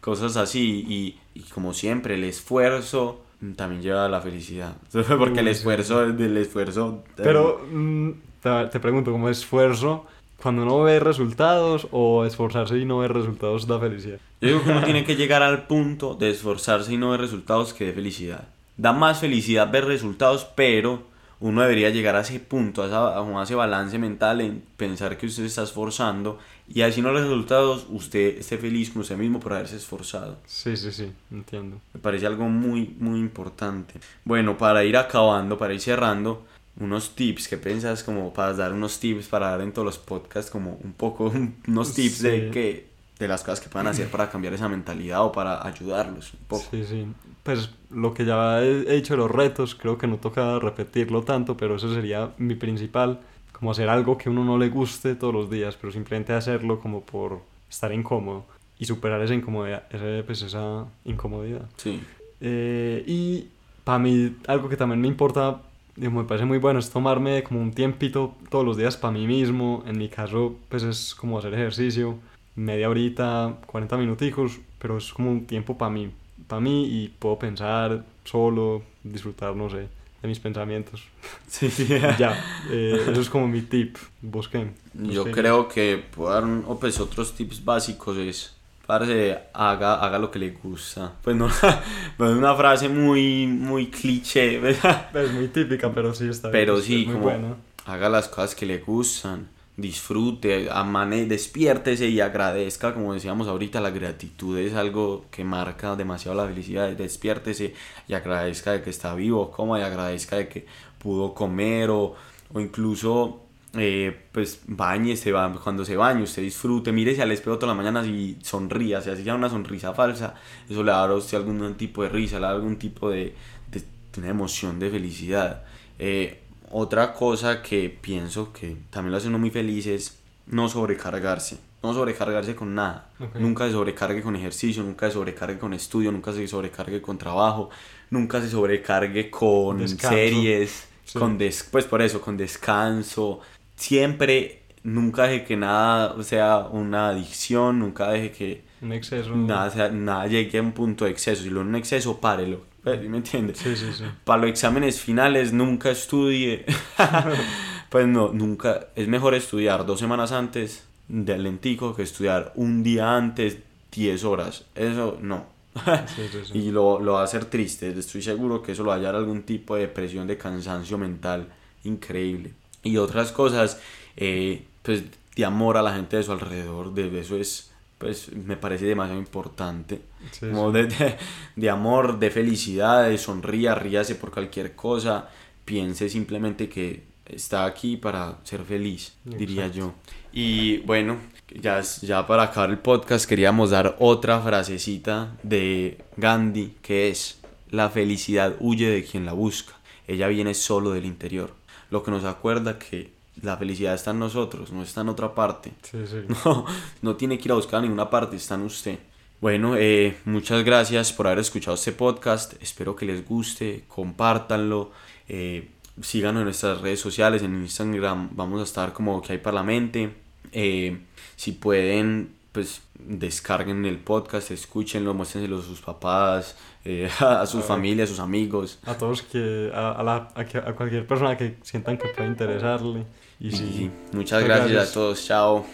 cosas 0.00 0.38
así, 0.38 0.84
y, 0.88 1.18
y 1.38 1.42
como 1.42 1.74
siempre, 1.74 2.14
el 2.14 2.24
esfuerzo 2.24 3.24
también 3.56 3.82
lleva 3.82 4.06
a 4.06 4.08
la 4.08 4.22
felicidad, 4.22 4.74
porque 5.18 5.40
el 5.40 5.48
Uy, 5.48 5.54
sí. 5.54 5.58
esfuerzo, 5.58 6.12
del 6.12 6.36
esfuerzo... 6.38 7.04
Pero 7.16 7.60
mm, 7.70 8.10
te, 8.40 8.66
te 8.68 8.80
pregunto, 8.80 9.12
¿como 9.12 9.28
esfuerzo 9.28 10.06
cuando 10.42 10.64
no 10.64 10.82
ve 10.82 11.00
resultados 11.00 11.88
o 11.92 12.24
esforzarse 12.24 12.78
y 12.78 12.84
no 12.84 12.98
ver 12.98 13.12
resultados 13.12 13.66
da 13.66 13.78
felicidad? 13.80 14.18
Yo 14.40 14.48
digo 14.48 14.62
que 14.62 14.70
uno 14.70 14.84
tiene 14.84 15.04
que 15.04 15.16
llegar 15.16 15.42
al 15.42 15.66
punto 15.66 16.14
de 16.14 16.30
esforzarse 16.30 16.92
y 16.92 16.96
no 16.96 17.10
ver 17.10 17.20
resultados 17.20 17.72
que 17.72 17.86
de 17.86 17.92
felicidad. 17.92 18.48
Da 18.76 18.92
más 18.92 19.20
felicidad 19.20 19.70
ver 19.70 19.86
resultados, 19.86 20.44
pero 20.54 21.02
uno 21.40 21.60
debería 21.62 21.90
llegar 21.90 22.16
a 22.16 22.20
ese 22.20 22.40
punto, 22.40 22.82
a, 22.82 22.86
esa- 22.86 23.18
a 23.18 23.42
ese 23.42 23.54
balance 23.54 23.98
mental 23.98 24.40
en 24.40 24.62
pensar 24.76 25.16
que 25.18 25.26
usted 25.26 25.42
se 25.42 25.48
está 25.48 25.62
esforzando 25.62 26.38
y 26.68 26.80
así 26.82 27.00
no 27.02 27.12
los 27.12 27.22
resultados, 27.22 27.86
usted 27.90 28.38
esté 28.38 28.56
feliz 28.58 28.90
con 28.90 29.02
usted 29.02 29.16
mismo 29.16 29.38
por 29.40 29.52
haberse 29.52 29.76
esforzado. 29.76 30.36
Sí, 30.46 30.76
sí, 30.76 30.90
sí, 30.92 31.12
entiendo. 31.30 31.78
Me 31.94 32.00
parece 32.00 32.26
algo 32.26 32.48
muy, 32.48 32.94
muy 32.98 33.20
importante. 33.20 33.94
Bueno, 34.24 34.56
para 34.58 34.84
ir 34.84 34.96
acabando, 34.96 35.56
para 35.58 35.74
ir 35.74 35.80
cerrando, 35.80 36.44
unos 36.78 37.14
tips, 37.14 37.48
¿qué 37.48 37.56
piensas 37.56 38.02
como 38.04 38.32
para 38.34 38.52
dar 38.52 38.72
unos 38.72 38.98
tips 39.00 39.28
para 39.28 39.50
dar 39.50 39.60
en 39.62 39.72
todos 39.72 39.86
los 39.86 39.98
podcasts 39.98 40.50
como 40.50 40.78
un 40.82 40.92
poco, 40.92 41.32
unos 41.68 41.94
tips 41.94 42.22
de 42.22 42.46
Sí. 42.46 42.50
que 42.50 42.86
de 43.18 43.28
las 43.28 43.42
cosas 43.42 43.60
que 43.60 43.70
puedan 43.70 43.86
hacer 43.86 44.08
para 44.10 44.28
cambiar 44.28 44.52
esa 44.52 44.68
mentalidad 44.68 45.24
o 45.24 45.32
para 45.32 45.66
ayudarlos 45.66 46.34
un 46.34 46.40
poco? 46.48 46.64
Sí, 46.70 46.84
sí. 46.84 47.06
Pues 47.42 47.70
lo 47.90 48.12
que 48.12 48.24
ya 48.26 48.60
he 48.62 48.80
he 48.92 48.94
dicho 48.96 49.14
de 49.14 49.18
los 49.18 49.30
retos, 49.30 49.74
creo 49.74 49.96
que 49.96 50.06
no 50.06 50.18
toca 50.18 50.58
repetirlo 50.58 51.22
tanto, 51.22 51.56
pero 51.56 51.76
eso 51.76 51.92
sería 51.94 52.32
mi 52.36 52.56
principal, 52.56 53.20
como 53.52 53.70
hacer 53.70 53.88
algo 53.88 54.18
que 54.18 54.28
uno 54.28 54.44
no 54.44 54.58
le 54.58 54.68
guste 54.68 55.14
todos 55.14 55.32
los 55.32 55.48
días, 55.48 55.78
pero 55.80 55.90
simplemente 55.92 56.34
hacerlo 56.34 56.78
como 56.78 57.00
por 57.06 57.40
estar 57.70 57.90
incómodo 57.90 58.44
y 58.78 58.84
superar 58.84 59.22
esa 59.22 59.32
incomodidad, 59.32 59.84
ese, 59.90 60.22
pues 60.24 60.42
esa 60.42 60.84
incomodidad. 61.06 61.64
Sí. 61.78 62.02
Eh, 62.42 63.02
y 63.06 63.48
para 63.84 63.98
mí 63.98 64.36
algo 64.46 64.68
que 64.68 64.76
también 64.76 65.00
me 65.00 65.08
importa, 65.08 65.62
digamos, 65.96 66.24
me 66.24 66.28
parece 66.28 66.44
muy 66.44 66.58
bueno, 66.58 66.78
es 66.78 66.90
tomarme 66.90 67.42
como 67.42 67.60
un 67.60 67.72
tiempito 67.72 68.34
todos 68.50 68.64
los 68.64 68.76
días 68.76 68.96
para 68.96 69.12
mí 69.12 69.26
mismo. 69.26 69.82
En 69.86 69.98
mi 69.98 70.08
caso, 70.08 70.56
pues 70.68 70.82
es 70.82 71.14
como 71.14 71.38
hacer 71.38 71.54
ejercicio, 71.54 72.18
media 72.54 72.88
horita, 72.90 73.56
40 73.66 73.96
minuticos, 73.96 74.58
pero 74.78 74.98
es 74.98 75.12
como 75.12 75.30
un 75.30 75.46
tiempo 75.46 75.76
para 75.78 75.90
mí, 75.90 76.10
para 76.46 76.60
mí 76.60 76.84
y 76.86 77.08
puedo 77.08 77.38
pensar 77.38 78.04
solo, 78.24 78.82
disfrutar, 79.02 79.54
no 79.56 79.70
sé, 79.70 79.88
de 80.22 80.28
mis 80.28 80.38
pensamientos. 80.40 81.04
Sí, 81.48 81.70
sí. 81.70 81.86
ya, 82.18 82.36
eh, 82.70 83.06
eso 83.10 83.20
es 83.20 83.30
como 83.30 83.46
mi 83.48 83.62
tip. 83.62 83.96
¿Vos 84.20 84.50
Yo 84.94 85.30
creo 85.30 85.68
que 85.68 86.02
puedo 86.14 86.30
dar 86.32 86.44
un- 86.44 86.64
pues 86.78 86.98
otros 87.00 87.34
tips 87.34 87.64
básicos 87.64 88.16
es, 88.18 88.55
parce, 88.86 89.38
haga, 89.52 89.94
haga 89.96 90.18
lo 90.18 90.30
que 90.30 90.38
le 90.38 90.50
gusta. 90.50 91.12
Pues 91.22 91.36
no, 91.36 91.48
no 92.18 92.30
es 92.30 92.36
una 92.36 92.54
frase 92.54 92.88
muy, 92.88 93.46
muy 93.46 93.88
cliché, 93.90 94.58
¿verdad? 94.60 95.14
Es 95.16 95.32
muy 95.32 95.48
típica, 95.48 95.92
pero 95.92 96.14
sí 96.14 96.28
está 96.28 96.50
Pero 96.50 96.78
es- 96.78 96.84
sí, 96.84 97.02
es 97.02 97.06
como 97.12 97.20
buena. 97.24 97.56
haga 97.86 98.08
las 98.08 98.28
cosas 98.28 98.54
que 98.54 98.66
le 98.66 98.78
gustan, 98.78 99.48
disfrute, 99.76 100.68
amane, 100.70 101.26
despiértese 101.26 102.08
y 102.08 102.20
agradezca, 102.20 102.94
como 102.94 103.14
decíamos 103.14 103.48
ahorita, 103.48 103.80
la 103.80 103.90
gratitud 103.90 104.58
es 104.58 104.74
algo 104.74 105.26
que 105.30 105.44
marca 105.44 105.96
demasiado 105.96 106.36
la 106.36 106.46
felicidad, 106.46 106.88
despiértese 106.90 107.74
y 108.08 108.14
agradezca 108.14 108.72
de 108.72 108.82
que 108.82 108.90
está 108.90 109.14
vivo, 109.14 109.50
coma 109.50 109.78
y 109.80 109.82
agradezca 109.82 110.36
de 110.36 110.48
que 110.48 110.66
pudo 110.98 111.34
comer 111.34 111.90
o, 111.90 112.14
o 112.52 112.60
incluso 112.60 113.42
eh, 113.78 114.26
pues 114.32 114.60
bañese, 114.66 115.32
cuando 115.62 115.84
se 115.84 115.96
bañe, 115.96 116.22
usted 116.22 116.42
disfrute, 116.42 116.92
mírese 116.92 117.22
al 117.22 117.32
espejo 117.32 117.58
todas 117.58 117.76
las 117.76 117.84
mañanas 117.84 118.06
y 118.06 118.36
sonría, 118.42 119.00
si 119.00 119.10
así 119.10 119.24
sea 119.24 119.34
una 119.34 119.48
sonrisa 119.50 119.92
falsa, 119.94 120.34
eso 120.68 120.82
le 120.82 120.90
dará 120.92 121.12
a 121.12 121.16
usted 121.16 121.36
algún 121.38 121.74
tipo 121.74 122.02
de 122.02 122.08
risa, 122.08 122.36
le 122.36 122.42
dará 122.42 122.54
algún 122.56 122.76
tipo 122.76 123.10
de, 123.10 123.34
de- 123.70 123.80
de 123.80 124.20
una 124.20 124.28
emoción 124.30 124.78
de 124.78 124.90
felicidad. 124.90 125.64
Eh, 125.98 126.40
otra 126.70 127.12
cosa 127.12 127.62
que 127.62 127.88
pienso 128.00 128.52
que 128.52 128.76
también 128.90 129.12
lo 129.12 129.18
hace 129.18 129.28
uno 129.28 129.38
muy 129.38 129.50
feliz 129.50 129.86
es 129.86 130.18
no 130.46 130.68
sobrecargarse. 130.68 131.58
No 131.82 131.94
sobrecargarse 131.94 132.56
con 132.56 132.74
nada. 132.74 133.10
Nunca 133.38 133.66
se 133.66 133.72
sobrecargue 133.72 134.20
con 134.22 134.34
ejercicio, 134.34 134.82
nunca 134.82 135.06
se 135.06 135.12
sobrecargue 135.12 135.58
con 135.58 135.72
estudio, 135.72 136.10
nunca 136.10 136.32
se 136.32 136.48
sobrecargue 136.48 137.00
con 137.00 137.16
trabajo, 137.18 137.70
nunca 138.10 138.40
se 138.40 138.48
sobrecargue 138.50 139.30
con 139.30 139.78
Descanso. 139.78 140.08
series, 140.16 140.88
Sí. 141.04 141.20
con 141.20 141.38
des 141.38 141.68
pues 141.70 141.84
por 141.84 142.02
eso, 142.02 142.20
con 142.20 142.36
descanso. 142.36 143.38
Siempre, 143.76 144.62
nunca 144.82 145.24
deje 145.24 145.44
que 145.44 145.56
nada 145.56 146.22
sea 146.22 146.58
una 146.70 147.10
adicción, 147.10 147.78
nunca 147.78 148.08
deje 148.10 148.32
que 148.32 148.62
Un 148.82 148.92
exceso. 148.92 149.34
nada, 149.36 149.70
sea- 149.70 149.90
nada 149.90 150.26
llegue 150.26 150.58
a 150.58 150.62
un 150.62 150.72
punto 150.72 151.04
de 151.04 151.10
exceso. 151.12 151.42
Si 151.42 151.50
lo 151.50 151.60
en 151.60 151.68
un 151.68 151.76
exceso, 151.76 152.20
párelo. 152.20 152.64
¿Sí 152.84 153.08
¿Me 153.08 153.16
entiendes? 153.16 153.58
Sí, 153.58 153.74
sí, 153.76 153.86
sí. 153.92 154.04
Para 154.24 154.42
los 154.42 154.50
exámenes 154.50 155.00
finales 155.00 155.52
nunca 155.52 155.90
estudie. 155.90 156.64
pues 157.90 158.06
no, 158.06 158.30
nunca. 158.32 158.88
Es 158.94 159.08
mejor 159.08 159.34
estudiar 159.34 159.84
dos 159.86 159.98
semanas 159.98 160.30
antes 160.32 160.84
del 161.08 161.42
lentico 161.42 161.94
que 161.94 162.02
estudiar 162.02 162.52
un 162.54 162.82
día 162.82 163.16
antes 163.16 163.58
10 163.92 164.22
horas. 164.24 164.64
Eso 164.74 165.18
no. 165.20 165.46
y 166.54 166.70
lo, 166.70 167.00
lo 167.00 167.14
va 167.14 167.22
a 167.22 167.24
hacer 167.24 167.46
triste. 167.46 167.90
Estoy 167.90 168.22
seguro 168.22 168.62
que 168.62 168.72
eso 168.72 168.82
lo 168.82 168.88
va 168.90 168.94
a 168.94 168.98
hallar 168.98 169.14
algún 169.16 169.42
tipo 169.42 169.74
de 169.74 169.82
depresión, 169.82 170.26
de 170.26 170.38
cansancio 170.38 170.96
mental 170.96 171.48
increíble. 171.84 172.52
Y 172.86 172.98
otras 172.98 173.32
cosas, 173.32 173.80
eh, 174.16 174.64
pues 174.82 175.04
de 175.34 175.44
amor 175.44 175.76
a 175.76 175.82
la 175.82 175.94
gente 175.94 176.16
de 176.16 176.22
su 176.22 176.32
alrededor, 176.32 176.94
de 176.94 177.20
eso 177.20 177.36
es, 177.36 177.70
pues 177.98 178.32
me 178.32 178.56
parece 178.56 178.86
demasiado 178.86 179.20
importante. 179.20 180.00
Como 180.40 180.72
de, 180.72 181.16
de, 181.56 181.70
amor, 181.70 182.18
de 182.18 182.30
felicidad, 182.30 183.08
de 183.08 183.18
sonría, 183.18 183.74
ríase 183.74 184.14
por 184.14 184.30
cualquier 184.30 184.74
cosa, 184.74 185.28
piense 185.64 186.08
simplemente 186.08 186.68
que 186.68 187.02
está 187.26 187.64
aquí 187.64 187.96
para 187.96 188.38
ser 188.44 188.64
feliz, 188.64 189.14
diría 189.24 189.68
yo. 189.68 189.94
Y 190.32 190.78
bueno, 190.78 191.18
ya, 191.48 191.80
ya 192.02 192.26
para 192.26 192.44
acabar 192.44 192.70
el 192.70 192.78
podcast 192.78 193.28
queríamos 193.28 193.70
dar 193.70 193.96
otra 193.98 194.40
frasecita 194.40 195.36
de 195.42 195.98
Gandhi 196.16 196.74
que 196.82 197.08
es, 197.08 197.40
la 197.70 197.90
felicidad 197.90 198.54
huye 198.60 198.88
de 198.88 199.04
quien 199.04 199.24
la 199.24 199.32
busca, 199.32 199.74
ella 200.06 200.28
viene 200.28 200.54
solo 200.54 200.90
del 200.92 201.04
interior, 201.04 201.54
lo 201.90 202.02
que 202.02 202.10
nos 202.10 202.24
acuerda 202.24 202.78
que 202.78 203.12
la 203.42 203.56
felicidad 203.56 203.94
está 203.94 204.12
en 204.12 204.18
nosotros, 204.18 204.72
no 204.72 204.82
está 204.82 205.02
en 205.02 205.08
otra 205.08 205.34
parte. 205.34 205.72
No, 206.44 206.64
no 207.02 207.16
tiene 207.16 207.38
que 207.38 207.48
ir 207.48 207.52
a 207.52 207.56
buscar 207.56 207.78
a 207.78 207.82
ninguna 207.82 208.08
parte, 208.08 208.36
está 208.36 208.54
en 208.54 208.62
usted. 208.62 208.98
Bueno, 209.40 209.76
eh, 209.76 210.16
muchas 210.24 210.64
gracias 210.64 211.12
por 211.12 211.26
haber 211.26 211.40
escuchado 211.40 211.74
este 211.74 211.92
podcast. 211.92 212.54
Espero 212.62 212.96
que 212.96 213.04
les 213.04 213.26
guste, 213.26 213.84
compártanlo. 213.86 214.92
Eh, 215.28 215.68
síganos 216.00 216.40
en 216.40 216.44
nuestras 216.44 216.80
redes 216.80 217.00
sociales, 217.00 217.42
en 217.42 217.54
Instagram 217.54 218.30
vamos 218.32 218.60
a 218.60 218.64
estar 218.64 218.94
como 218.94 219.20
que 219.20 219.34
hay 219.34 219.38
parlamente. 219.38 220.14
Eh, 220.52 220.98
si 221.36 221.52
pueden, 221.52 222.34
pues 222.56 222.80
descarguen 222.98 223.84
el 223.84 223.98
podcast, 223.98 224.50
escúchenlo, 224.50 225.12
muéstrenselo 225.12 225.58
a 225.58 225.62
sus 225.62 225.82
papás, 225.82 226.56
eh, 226.86 227.06
a 227.20 227.44
sus 227.44 227.62
familias, 227.62 228.08
a 228.08 228.12
sus 228.12 228.20
amigos. 228.20 228.78
A 228.86 228.94
todos 228.94 229.20
que, 229.20 229.70
a, 229.74 230.02
la, 230.02 230.28
a, 230.34 230.72
cualquier 230.72 231.06
persona 231.06 231.36
que 231.36 231.58
sientan 231.60 231.98
que 231.98 232.08
pueda 232.08 232.26
interesarle. 232.26 233.04
Y 233.38 233.52
sí, 233.52 233.90
muchas 234.12 234.42
gracias 234.42 234.90
a 234.90 234.94
todos, 234.94 235.22
chao. 235.26 235.66